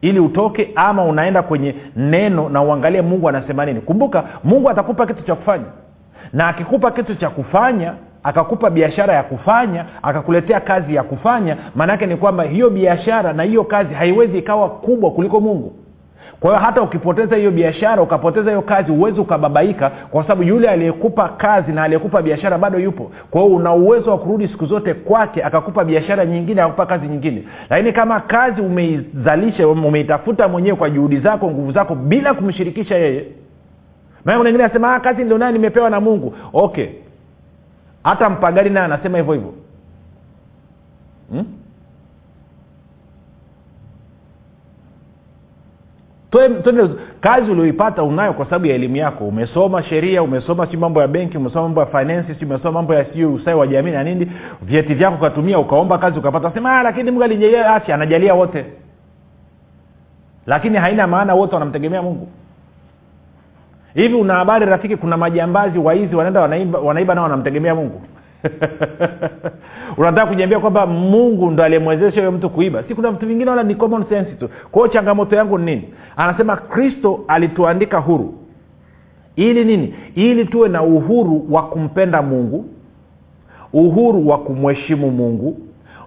ili 0.00 0.20
utoke 0.20 0.70
ama 0.74 1.04
unaenda 1.04 1.42
kwenye 1.42 1.74
neno 1.96 2.48
na 2.48 2.62
uangalie 2.62 3.02
mungu 3.02 3.28
anasema 3.28 3.66
nini. 3.66 3.80
Kumbuka 3.80 4.24
mungu 4.44 4.70
atakupa 4.70 5.06
kitu 5.06 5.22
cha 5.22 5.34
kufanya. 5.34 5.64
Na 6.32 6.48
akikupa 6.48 6.90
kitu 6.90 7.14
cha 7.14 7.30
kufanya 7.30 7.92
akakupa 8.22 8.70
biashara 8.70 9.14
ya 9.14 9.22
kufanya 9.22 9.84
akakuletea 10.02 10.60
kazi 10.60 10.94
ya 10.94 11.02
kufanya 11.02 11.56
maanaake 11.74 12.06
ni 12.06 12.16
kwamba 12.16 12.44
hiyo 12.44 12.70
biashara 12.70 13.32
na 13.32 13.42
hiyo 13.42 13.64
kazi 13.64 13.94
haiwezi 13.94 14.38
ikawa 14.38 14.68
kubwa 14.70 15.10
kuliko 15.10 15.40
mungu 15.40 15.72
kwa 16.40 16.50
hiyo 16.50 16.62
hata 16.66 16.82
ukipoteza 16.82 17.36
hiyo 17.36 17.50
biashara 17.50 18.02
ukapoteza 18.02 18.50
hiyo 18.50 18.62
kazi 18.62 18.92
huwezi 18.92 19.20
ukababaika 19.20 19.90
kwa 19.90 20.22
sababu 20.22 20.42
yule 20.42 20.68
aliyekupa 20.68 21.28
kazi 21.28 21.72
na 21.72 21.82
aliyekupa 21.82 22.22
biashara 22.22 22.58
bado 22.58 22.78
yupo. 22.78 23.10
Kwa 23.30 23.40
hiyo 23.42 23.56
una 23.56 23.72
uwezo 23.74 24.10
wa 24.10 24.18
kurudi 24.18 24.48
siku 24.48 24.66
zote 24.66 24.94
kwake 24.94 25.42
akakupa 25.44 25.84
biashara 25.84 26.24
nyingine 26.26 26.62
akakupa 26.62 26.86
kazi 26.86 27.06
nyingine. 27.08 27.44
Lakini 27.70 27.92
kama 27.92 28.20
kazi 28.20 28.60
umeizalisha 28.60 29.68
umeitafuta 29.68 30.48
mwenyewe 30.48 30.76
kwa 30.76 30.90
juhudi 30.90 31.16
zako 31.20 31.50
nguvu 31.50 31.72
zako 31.72 31.94
bila 31.94 32.34
kumshirikisha 32.34 32.94
yeye 32.96 33.24
maana 34.24 34.38
kuna 34.38 34.64
anasema 34.64 34.94
"Ah, 34.94 35.00
kazi 35.00 35.24
ndio 35.24 35.50
nimepewa 35.50 35.90
na 35.90 36.00
mungu. 36.00 36.34
Okay. 36.52 36.86
Hata 38.04 38.30
mpagani 38.30 38.70
naye 38.70 38.86
anasema 38.86 39.18
hivyo 39.18 39.34
hivyo. 39.34 39.52
Hmm? 41.30 41.44
Twende 46.30 46.88
kazi 47.20 47.50
ulioipata 47.50 48.02
unayo 48.02 48.32
kwa 48.32 48.44
sababu 48.44 48.66
ya 48.66 48.74
elimu 48.74 48.96
yako. 48.96 49.24
Umesoma 49.24 49.82
sheria 49.82 50.22
umesoma 50.22 50.66
si 50.66 50.76
mambo 50.76 51.00
ya 51.00 51.08
benki 51.08 51.36
umesoma 51.38 51.62
mambo 51.62 51.80
ya 51.80 51.86
finance 51.86 52.34
si 52.34 52.44
umesoma 52.44 52.72
mambo 52.72 52.94
ya 52.94 53.04
siu 53.04 53.34
usai 53.34 53.54
wa 53.54 53.66
jamii 53.66 53.90
na 53.90 54.04
nini 54.04 54.32
vyeti 54.62 54.94
vyako 54.94 55.16
ukatumia 55.16 55.58
ukaomba 55.58 55.98
kazi 55.98 56.18
ukapata 56.18 56.50
sema 56.50 56.78
"Ah, 56.78 56.82
lakini 56.82 57.10
mungu 57.10 57.24
alijalia 57.24 57.74
afya 57.74 57.94
anajalia 57.94 58.34
wote. 58.34 58.64
Lakini 60.46 60.76
haina 60.78 61.06
maana 61.06 61.34
wote 61.34 61.54
wanamtegemea 61.54 62.02
mungu. 62.02 62.28
Hivi 63.94 64.14
una 64.14 64.34
habari 64.34 64.66
rafiki 64.66 64.96
kuna 64.96 65.16
majambazi 65.16 65.78
waizi 65.78 66.14
wanaenda 66.16 66.40
wanaiba, 66.40 66.78
wanaiba 66.78 67.14
nao 67.14 67.24
wanamtegemea 67.24 67.74
mungu 67.74 68.02
unataka 69.96 70.26
kujiambia 70.26 70.60
kwamba 70.60 70.86
mungu 70.86 71.50
ndo 71.50 71.62
aliyemwezesha 71.64 72.20
huyo 72.20 72.32
mtu 72.32 72.50
kuiba? 72.50 72.82
Si 72.88 72.94
kuna 72.94 73.10
vitu 73.10 73.26
vingine 73.26 73.50
wala 73.50 73.62
ni 73.62 73.74
common 73.74 74.04
sense 74.08 74.30
tu. 74.30 74.48
Kwa 74.70 74.82
hiyo 74.82 74.92
changamoto 74.92 75.36
yangu 75.36 75.58
ni 75.58 75.64
nini? 75.64 75.88
Anasema 76.16 76.56
kristo 76.56 77.20
alituandika 77.28 77.98
huru. 77.98 78.34
Ili 79.36 79.64
nini? 79.64 79.94
Ili 80.14 80.44
tuwe 80.44 80.68
na 80.68 80.82
uhuru 80.82 81.46
wa 81.50 81.62
kumpenda 81.62 82.22
mungu 82.22 82.64
uhuru 83.72 84.28
wa 84.28 84.38
kumheshimu 84.38 85.10
mungu 85.10 85.58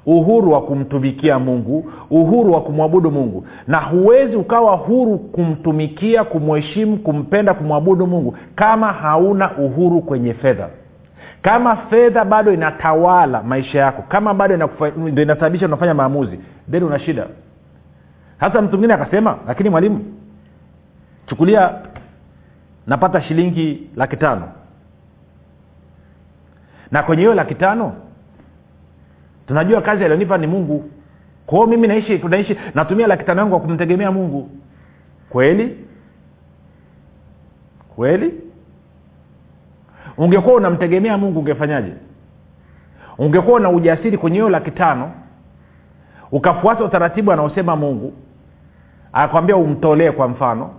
uhuru 0.05 0.51
wa 0.51 0.61
kumtumikia 0.61 1.39
mungu 1.39 1.91
uhuru 2.11 2.53
wa 2.53 2.61
kumwabudu 2.61 3.11
mungu. 3.11 3.45
Na 3.67 3.77
huwezi 3.77 4.35
ukawa 4.35 4.75
huru 4.75 5.17
kumtumikia 5.17 6.23
kumheshimu 6.23 6.97
kumpenda 6.97 7.53
kumwabudu 7.53 8.07
mungu 8.07 8.35
kama 8.55 8.87
hauna 8.93 9.57
uhuru 9.57 10.01
kwenye 10.01 10.33
fedha 10.33 10.69
kama 11.41 11.75
fedha 11.75 12.25
bado 12.25 12.53
inatawala 12.53 13.43
maisha 13.43 13.79
yako 13.79 14.01
kama 14.01 14.33
bado 14.33 14.69
ndo 14.97 15.21
inasababisha 15.21 15.65
unafanya 15.65 15.93
maamuzi 15.93 16.39
then 16.71 16.83
una 16.83 16.99
shida. 16.99 17.27
Hasa 18.37 18.61
mtu 18.61 18.71
mwingine 18.71 18.93
akasema 18.93 19.37
lakini 19.47 19.69
mwalimu 19.69 20.05
chukulia 21.27 21.73
napata 22.87 23.21
shilingi 23.21 23.89
laki 23.95 24.17
tano. 24.17 24.51
Na 26.91 27.03
kwenye 27.03 27.21
hiyo 27.21 27.33
laki 27.33 27.55
tano 27.55 27.93
tunajua 29.47 29.81
kazi 29.81 30.03
alionipa 30.05 30.37
ni 30.37 30.47
mungu. 30.47 30.89
Kwao 31.45 31.65
mimi 31.67 31.87
naishi 31.87 32.17
naishi 32.17 32.57
natumia 32.75 33.07
laki 33.07 33.23
tano 33.23 33.39
yangu 33.41 33.59
kwa 33.59 33.67
kumtegemea 33.67 34.11
mungu. 34.11 34.49
Kweli? 35.29 35.85
Kweli 37.95 38.33
ungekuwa 40.19 40.55
unamtegemea 40.55 41.17
mungu 41.17 41.39
ungefanyaje? 41.39 41.91
Ungekuwa 43.17 43.55
una 43.59 43.69
ujasiri 43.69 44.17
kwenye 44.17 44.35
hiyo 44.37 44.49
laki 44.49 44.71
tano 44.71 45.11
ukafuata 46.31 46.83
utaratibu 46.83 47.31
anaosema 47.31 47.75
mungu 47.75 48.13
akwambia 49.13 49.55
umtolee 49.55 50.11
kwa 50.11 50.27
mfano 50.27 50.69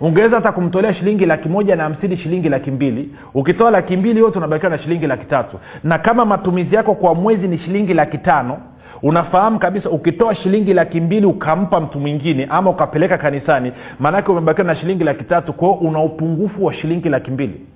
ungeweza 0.00 0.36
hata 0.36 0.52
kumtolea 0.52 0.94
shilingi 0.94 1.26
laki 1.26 1.48
moja 1.48 1.76
na 1.76 1.82
hamsini 1.82 2.16
shilingi 2.16 2.48
laki 2.48 2.70
mbili. 2.70 3.14
Ukitoa 3.34 3.70
laki 3.70 3.96
mbili 3.96 4.20
yote 4.20 4.38
unabakiwa 4.38 4.70
na 4.70 4.78
shilingi 4.78 5.06
laki 5.06 5.24
tatu. 5.26 5.58
Na 5.84 5.98
kama 5.98 6.24
matumizi 6.24 6.74
yako 6.74 6.94
kwa 6.94 7.14
mwezi 7.14 7.48
ni 7.48 7.58
shilingi 7.58 7.94
laki 7.94 8.18
tano 8.18 8.58
unafahamu 9.02 9.58
kabisa 9.58 9.90
ukitoa 9.90 10.34
shilingi 10.34 10.74
laki 10.74 11.00
mbili 11.00 11.26
ukampa 11.26 11.80
mtu 11.80 12.00
mwingine 12.00 12.46
ama 12.50 12.70
ukapeleka 12.70 13.18
kanisani 13.18 13.72
maanake 13.98 14.30
umebakiwa 14.32 14.66
na 14.66 14.76
shilingi 14.76 15.04
laki 15.04 15.24
tatu 15.24 15.52
kwao 15.52 15.72
una 15.72 16.02
upungufu 16.02 16.64
wa 16.64 16.74
shilingi 16.74 17.08
laki 17.08 17.30
mbili 17.30 17.66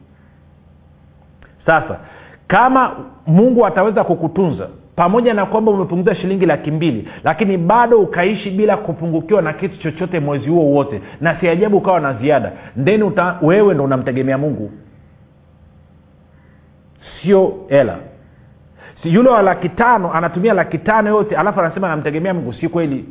sasa 1.67 1.97
kama 2.47 2.97
mungu 3.27 3.67
ataweza 3.67 4.05
kukutunza 4.05 4.69
pamoja 4.97 5.35
na 5.35 5.47
kwamba 5.47 5.71
umepunguza 5.71 6.15
shilingi 6.15 6.47
laki 6.47 6.71
mbili 6.71 7.09
lakini 7.25 7.57
bado 7.59 7.99
ukaishi 8.01 8.51
bila 8.51 8.77
kupungukiwa 8.77 9.43
na 9.43 9.53
kitu 9.53 9.79
chochote 9.79 10.21
mwezi 10.21 10.49
huo 10.49 10.65
wote 10.65 11.03
na 11.21 11.41
si 11.41 11.49
ajabu 11.49 11.77
ukawa 11.77 12.01
na 12.01 12.15
ziada 12.15 12.53
uta, 13.07 13.39
wewe 13.43 13.75
ndo 13.75 13.85
unamtegemea 13.85 14.39
mungu. 14.39 14.71
Sio 17.23 17.55
hela. 17.69 17.97
Si 19.03 19.15
yule 19.15 19.29
wa 19.31 19.43
laki 19.43 19.69
tano 19.69 20.13
anatumia 20.15 20.55
laki 20.55 20.79
tano 20.79 21.11
yote 21.11 21.37
alafu 21.37 21.61
anasema 21.61 21.87
anamtegemea 21.87 22.35
mungu 22.35 22.53
si 22.53 22.69
kweli. 22.69 23.05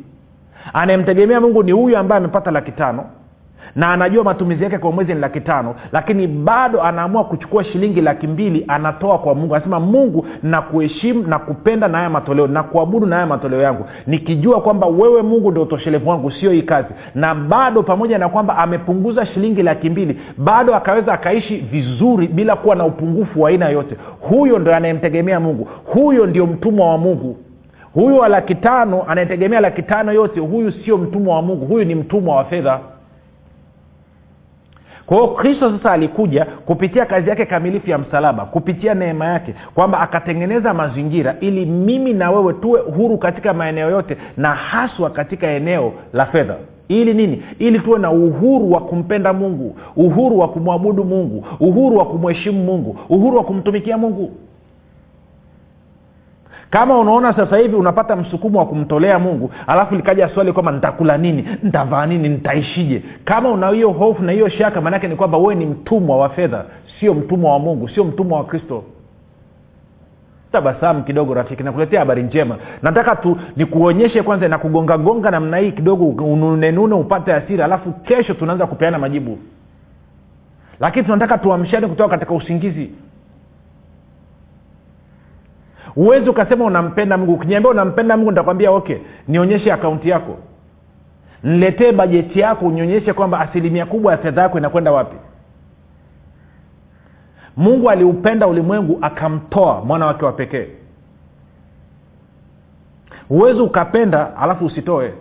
Anayemtegemea 0.72 1.40
mungu 1.40 1.62
ni 1.62 1.72
huyu 1.72 1.98
ambaye 1.98 2.18
amepata 2.18 2.50
laki 2.50 2.72
tano 2.72 3.04
na 3.76 3.92
anajua 3.92 4.24
matumizi 4.24 4.64
yake 4.64 4.78
kwa 4.78 4.92
mwezi 4.92 5.14
ni 5.14 5.20
laki 5.20 5.40
tano 5.40 5.74
lakini 5.92 6.26
bado 6.26 6.82
anaamua 6.82 7.24
kuchukua 7.24 7.64
shilingi 7.64 8.00
laki 8.00 8.26
mbili 8.26 8.64
anatoa 8.68 9.18
kwa 9.18 9.34
mungu. 9.34 9.54
Anasema 9.54 9.80
mungu 9.80 10.26
na 10.42 10.62
kuheshimu 10.62 11.22
na 11.26 11.38
kupenda 11.38 11.88
na 11.88 11.98
haya 11.98 12.10
matoleo 12.10 12.46
na 12.46 12.62
kuabudu 12.62 13.06
na 13.06 13.16
haya 13.16 13.26
matoleo 13.26 13.60
yangu. 13.60 13.84
Nikijua 14.06 14.60
kwamba 14.60 14.86
wewe 14.86 15.22
mungu 15.22 15.50
ndio 15.50 15.62
utoshelevu 15.62 16.10
wangu 16.10 16.30
sio 16.30 16.50
hii 16.50 16.62
kazi. 16.62 16.88
Na 17.14 17.34
bado 17.34 17.82
pamoja 17.82 18.18
na 18.18 18.28
kwamba 18.28 18.58
amepunguza 18.58 19.26
shilingi 19.26 19.62
laki 19.62 19.90
mbili 19.90 20.20
bado 20.38 20.74
akaweza 20.74 21.12
akaishi 21.12 21.56
vizuri 21.56 22.26
bila 22.28 22.56
kuwa 22.56 22.76
na 22.76 22.84
upungufu 22.84 23.42
wa 23.42 23.50
aina 23.50 23.68
yote 23.68 23.96
huyo 24.20 24.58
ndo 24.58 24.74
anayemtegemea 24.74 25.40
mungu. 25.40 25.68
Huyo 25.84 26.26
ndio 26.26 26.46
mtumwa 26.46 26.90
wa 26.90 26.98
mungu. 26.98 27.36
Huyu 27.94 28.16
wa 28.18 28.28
laki 28.28 28.54
tano 28.54 29.04
anayetegemea 29.08 29.60
laki 29.60 29.82
tano 29.82 30.12
yote 30.12 30.40
huyu 30.40 30.72
sio 30.72 30.98
mtumwa 30.98 31.36
wa 31.36 31.42
mungu. 31.42 31.66
Huyu 31.66 31.84
ni 31.84 31.94
mtumwa 31.94 32.36
wa 32.36 32.44
fedha 32.44 32.80
kwa 35.12 35.34
kristo 35.34 35.70
sasa 35.70 35.92
alikuja 35.92 36.44
kupitia 36.44 37.06
kazi 37.06 37.30
yake 37.30 37.46
kamilifu 37.46 37.90
ya 37.90 37.98
msalaba 37.98 38.44
kupitia 38.44 38.94
neema 38.94 39.26
yake 39.26 39.54
kwamba 39.74 40.00
akatengeneza 40.00 40.74
mazingira 40.74 41.36
ili 41.40 41.66
mimi 41.66 42.12
na 42.12 42.30
wewe 42.30 42.52
tuwe 42.52 42.80
huru 42.80 43.18
katika 43.18 43.54
maeneo 43.54 43.90
yote 43.90 44.16
na 44.36 44.54
haswa 44.54 45.10
katika 45.10 45.46
eneo 45.46 45.92
la 46.12 46.26
fedha. 46.26 46.54
Ili 46.88 47.14
nini? 47.14 47.42
Ili 47.58 47.78
tuwe 47.78 47.98
na 47.98 48.10
uhuru 48.10 48.72
wa 48.72 48.80
kumpenda 48.80 49.32
mungu 49.32 49.76
uhuru 49.96 50.38
wa 50.38 50.48
kumwabudu 50.48 51.04
mungu 51.04 51.44
uhuru 51.60 51.96
wa 51.96 52.04
kumheshimu 52.04 52.64
mungu 52.64 52.96
uhuru 53.08 53.36
wa 53.36 53.44
kumtumikia 53.44 53.98
mungu 53.98 54.30
kama 56.72 56.98
unaona 56.98 57.32
sasa 57.36 57.56
hivi 57.56 57.76
unapata 57.76 58.16
msukumo 58.16 58.58
wa 58.58 58.66
kumtolea 58.66 59.18
mungu 59.18 59.50
alafu 59.66 59.94
likaja 59.94 60.28
swali 60.28 60.52
kwamba 60.52 60.72
nitakula 60.72 61.18
nini 61.18 61.48
nitavaa 61.62 62.06
nini 62.06 62.28
nitaishije? 62.28 63.02
Kama 63.24 63.50
una 63.50 63.68
hiyo 63.68 63.90
hofu 63.90 64.22
na 64.22 64.32
hiyo 64.32 64.48
shaka 64.48 64.80
maanake 64.80 65.08
ni 65.08 65.16
kwamba 65.16 65.38
wewe 65.38 65.54
ni 65.54 65.66
mtumwa 65.66 66.16
wa 66.18 66.28
fedha 66.28 66.64
sio 67.00 67.14
mtumwa 67.14 67.52
wa 67.52 67.58
mungu 67.58 67.88
sio 67.88 68.04
mtumwa 68.04 68.38
wa 68.38 68.44
kristo. 68.44 68.84
Tabasamu 70.52 71.02
kidogo 71.02 71.34
rafiki 71.34 71.62
nakuletea 71.62 71.98
habari 72.00 72.22
njema. 72.22 72.56
Nataka 72.82 73.16
tu 73.16 73.36
nikuonyeshe 73.56 74.22
kwanza 74.22 74.48
na 74.48 74.58
kugongagonga 74.58 75.30
namna 75.30 75.56
hii 75.58 75.72
kidogo 75.72 76.04
ununenune 76.24 76.94
upate 76.94 77.34
asiri 77.34 77.62
alafu 77.62 77.92
kesho 77.92 78.34
tunaanza 78.34 78.66
kupeana 78.66 78.98
majibu. 78.98 79.38
Lakini 80.80 81.04
tunataka 81.04 81.38
tuamshane 81.38 81.86
kutoka 81.86 82.08
katika 82.10 82.34
usingizi 82.34 82.90
huwezi 85.94 86.30
ukasema 86.30 86.64
unampenda 86.64 87.16
mungu. 87.18 87.32
Ukiniambia 87.34 87.70
unampenda 87.70 88.16
mungu 88.16 88.30
nitakwambia 88.30 88.70
okay 88.70 88.96
nionyeshe 89.28 89.72
akaunti 89.72 90.08
yako. 90.08 90.36
Niletee 91.42 91.92
bajeti 91.92 92.40
yako 92.40 92.66
unionyeshe 92.66 93.12
kwamba 93.12 93.40
asilimia 93.40 93.86
kubwa 93.86 94.12
ya 94.12 94.18
fedha 94.18 94.42
yako 94.42 94.58
inakwenda 94.58 94.92
wapi. 94.92 95.16
Mungu 97.56 97.90
aliupenda 97.90 98.46
ulimwengu 98.46 98.98
akamtoa 99.02 99.80
mwana 99.84 100.06
wake 100.06 100.24
wa 100.24 100.32
pekee. 100.32 100.66
Huwezi 103.28 103.60
ukapenda 103.60 104.36
alafu 104.36 104.64
usitoe. 104.66 105.12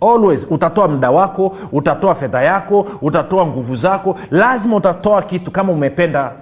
Always 0.00 0.40
utatoa 0.50 0.88
muda 0.88 1.10
wako 1.10 1.56
utatoa 1.72 2.14
fedha 2.14 2.42
yako 2.42 2.86
utatoa 3.02 3.46
nguvu 3.46 3.76
zako. 3.76 4.18
Lazima 4.30 4.76
utatoa 4.76 5.22
kitu 5.22 5.50
kama 5.50 5.72
umependa 5.72 6.32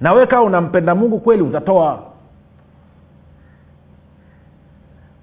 na 0.00 0.12
wewe 0.12 0.26
kawa 0.26 0.42
unampenda 0.42 0.94
mungu 0.94 1.18
kweli 1.18 1.42
utatoa. 1.42 2.02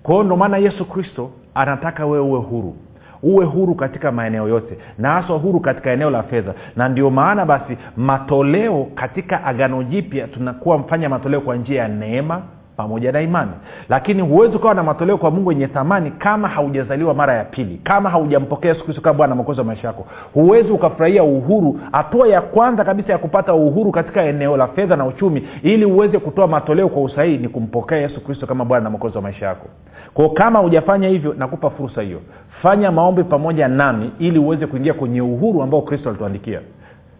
Kwao 0.04 0.24
ndio 0.24 0.38
maana 0.38 0.58
yesu 0.58 0.86
kristo 0.86 1.32
anataka 1.56 2.06
wewe 2.06 2.24
uwe 2.24 2.40
huru. 2.40 2.76
Uwe 3.24 3.46
huru 3.46 3.76
katika 3.76 4.12
maeneo 4.12 4.48
yote 4.48 4.78
na 4.98 5.12
haswa 5.12 5.38
huru 5.38 5.60
katika 5.60 5.92
eneo 5.92 6.10
la 6.10 6.24
fedha. 6.24 6.54
Na 6.76 6.90
ndio 6.90 7.10
maana 7.10 7.46
basi 7.46 7.78
matoleo 7.98 8.88
katika 8.96 9.44
agano 9.44 9.84
jipya 9.84 10.28
tunakuwa 10.28 10.78
mfanya 10.78 11.10
matoleo 11.10 11.42
kwa 11.42 11.56
njia 11.56 11.82
ya 11.82 11.88
neema 11.88 12.42
pamoja 12.78 13.12
na 13.12 13.22
imani. 13.22 13.52
Lakini 13.90 14.22
huwezi 14.22 14.56
ukawa 14.56 14.74
na 14.74 14.84
matoleo 14.84 15.18
kwa 15.18 15.32
mungu 15.32 15.52
yenye 15.52 15.68
thamani 15.68 16.12
kama 16.12 16.48
haujazaliwa 16.48 17.14
mara 17.14 17.34
ya 17.34 17.44
pili 17.44 17.82
kama 17.84 18.10
haujampokea 18.10 18.74
siku 18.74 18.86
kristo 18.86 19.02
kama 19.02 19.14
bwana 19.18 19.36
mokozi 19.36 19.60
wa 19.60 19.66
maisha 19.66 19.88
yako. 19.88 20.06
Huwezi 20.34 20.72
ukafurahia 20.72 21.24
uhuru 21.24 21.80
hatua 21.92 22.28
ya 22.28 22.42
kwanza 22.42 22.84
kabisa 22.86 23.12
ya 23.12 23.18
kupata 23.18 23.54
uhuru 23.54 23.92
katika 23.92 24.22
eneo 24.24 24.58
la 24.58 24.68
fedha 24.68 24.96
na 24.96 25.06
uchumi 25.06 25.48
ili 25.64 25.86
uweze 25.86 26.20
kutoa 26.20 26.48
matoleo 26.48 26.90
kwa 26.90 27.02
usahihi 27.02 27.38
ni 27.38 27.48
kumpokea 27.50 27.98
yesu 27.98 28.24
kristo 28.24 28.48
kama 28.48 28.66
bwana 28.66 28.84
na 28.84 28.90
mokozi 28.90 29.16
wa 29.16 29.22
maisha 29.22 29.46
yako. 29.46 29.68
Kwao 30.14 30.30
kama 30.30 30.60
hujafanya 30.60 31.08
hivyo 31.08 31.34
nakupa 31.38 31.70
fursa 31.70 32.02
hiyo. 32.02 32.20
Fanya 32.62 32.92
maombi 32.92 33.24
pamoja 33.24 33.68
nami 33.68 34.12
ili 34.20 34.40
uweze 34.40 34.68
kuingia 34.68 34.94
kwenye 34.94 35.22
uhuru 35.22 35.62
ambao 35.64 35.82
kristo 35.82 36.10
alituandikia. 36.10 36.60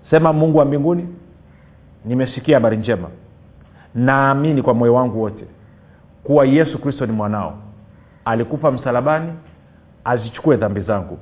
Sema 0.10 0.34
mungu 0.34 0.58
wa 0.58 0.66
mbinguni 0.66 1.08
nimesikia 2.06 2.56
habari 2.58 2.78
njema 2.78 3.08
naamini 3.98 4.62
kwa 4.62 4.74
moyo 4.74 4.94
wangu 4.94 5.22
wote 5.22 5.46
kuwa 6.24 6.46
yesu 6.46 6.80
kristo 6.80 7.06
ni 7.06 7.12
mwanao. 7.12 7.58
Alikufa 8.26 8.72
msalabani 8.72 9.34
azichukue 10.06 10.58
dhambi 10.58 10.82
zangu. 10.82 11.18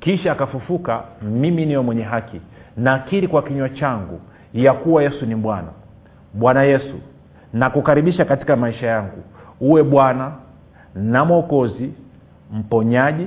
Kisha 0.00 0.32
akafufuka 0.32 1.02
mimi 1.22 1.66
niyo 1.66 1.82
mwenye 1.82 2.02
haki. 2.02 2.40
Nakiri 2.76 3.28
kwa 3.28 3.42
kinywa 3.42 3.68
changu 3.68 4.20
ya 4.54 4.72
kuwa 4.72 5.02
yesu 5.02 5.26
ni 5.26 5.34
bwana. 5.34 5.68
Bwana 6.34 6.62
yesu 6.62 6.94
nakukaribisha 7.52 8.24
katika 8.24 8.56
maisha 8.56 8.86
yangu. 8.86 9.22
Uwe 9.60 9.82
bwana 9.82 10.32
na 10.94 11.24
mwokozi 11.24 11.92
mponyaji 12.52 13.26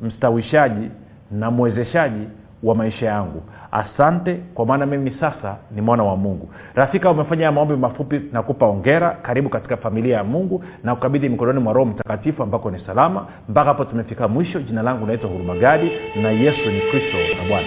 mstawishaji 0.00 0.90
na 1.30 1.50
mwezeshaji 1.50 2.28
wa 2.68 2.74
maisha 2.74 3.06
yangu. 3.06 3.42
Asante 3.72 4.34
kwa 4.54 4.66
maana 4.66 4.86
mimi 4.86 5.16
sasa 5.20 5.56
ni 5.70 5.80
mwana 5.80 6.02
wa 6.02 6.16
mungu. 6.16 6.48
Rafika 6.74 7.10
umefanya 7.10 7.52
maombi 7.52 7.76
mafupi 7.76 8.20
nakupa 8.32 8.66
ongera 8.66 9.10
karibu 9.10 9.48
katika 9.48 9.76
familia 9.76 10.16
ya 10.16 10.24
mungu 10.24 10.64
na 10.84 10.94
kukabidhi 10.94 11.28
mikononi 11.28 11.60
mwa 11.60 11.72
roho 11.72 11.86
mtakatifu 11.90 12.42
ambako 12.42 12.70
ni 12.70 12.78
salama. 12.86 13.26
Mpaka 13.48 13.68
hapo 13.68 13.84
tumefika 13.84 14.28
mwisho. 14.28 14.60
Jina 14.60 14.82
langu 14.82 15.06
naitwa 15.06 15.30
hurumagadi 15.30 15.90
na 16.22 16.30
yesu 16.30 16.70
ni 16.70 16.80
kristo 16.80 17.16
na 17.42 17.48
bwana 17.48 17.66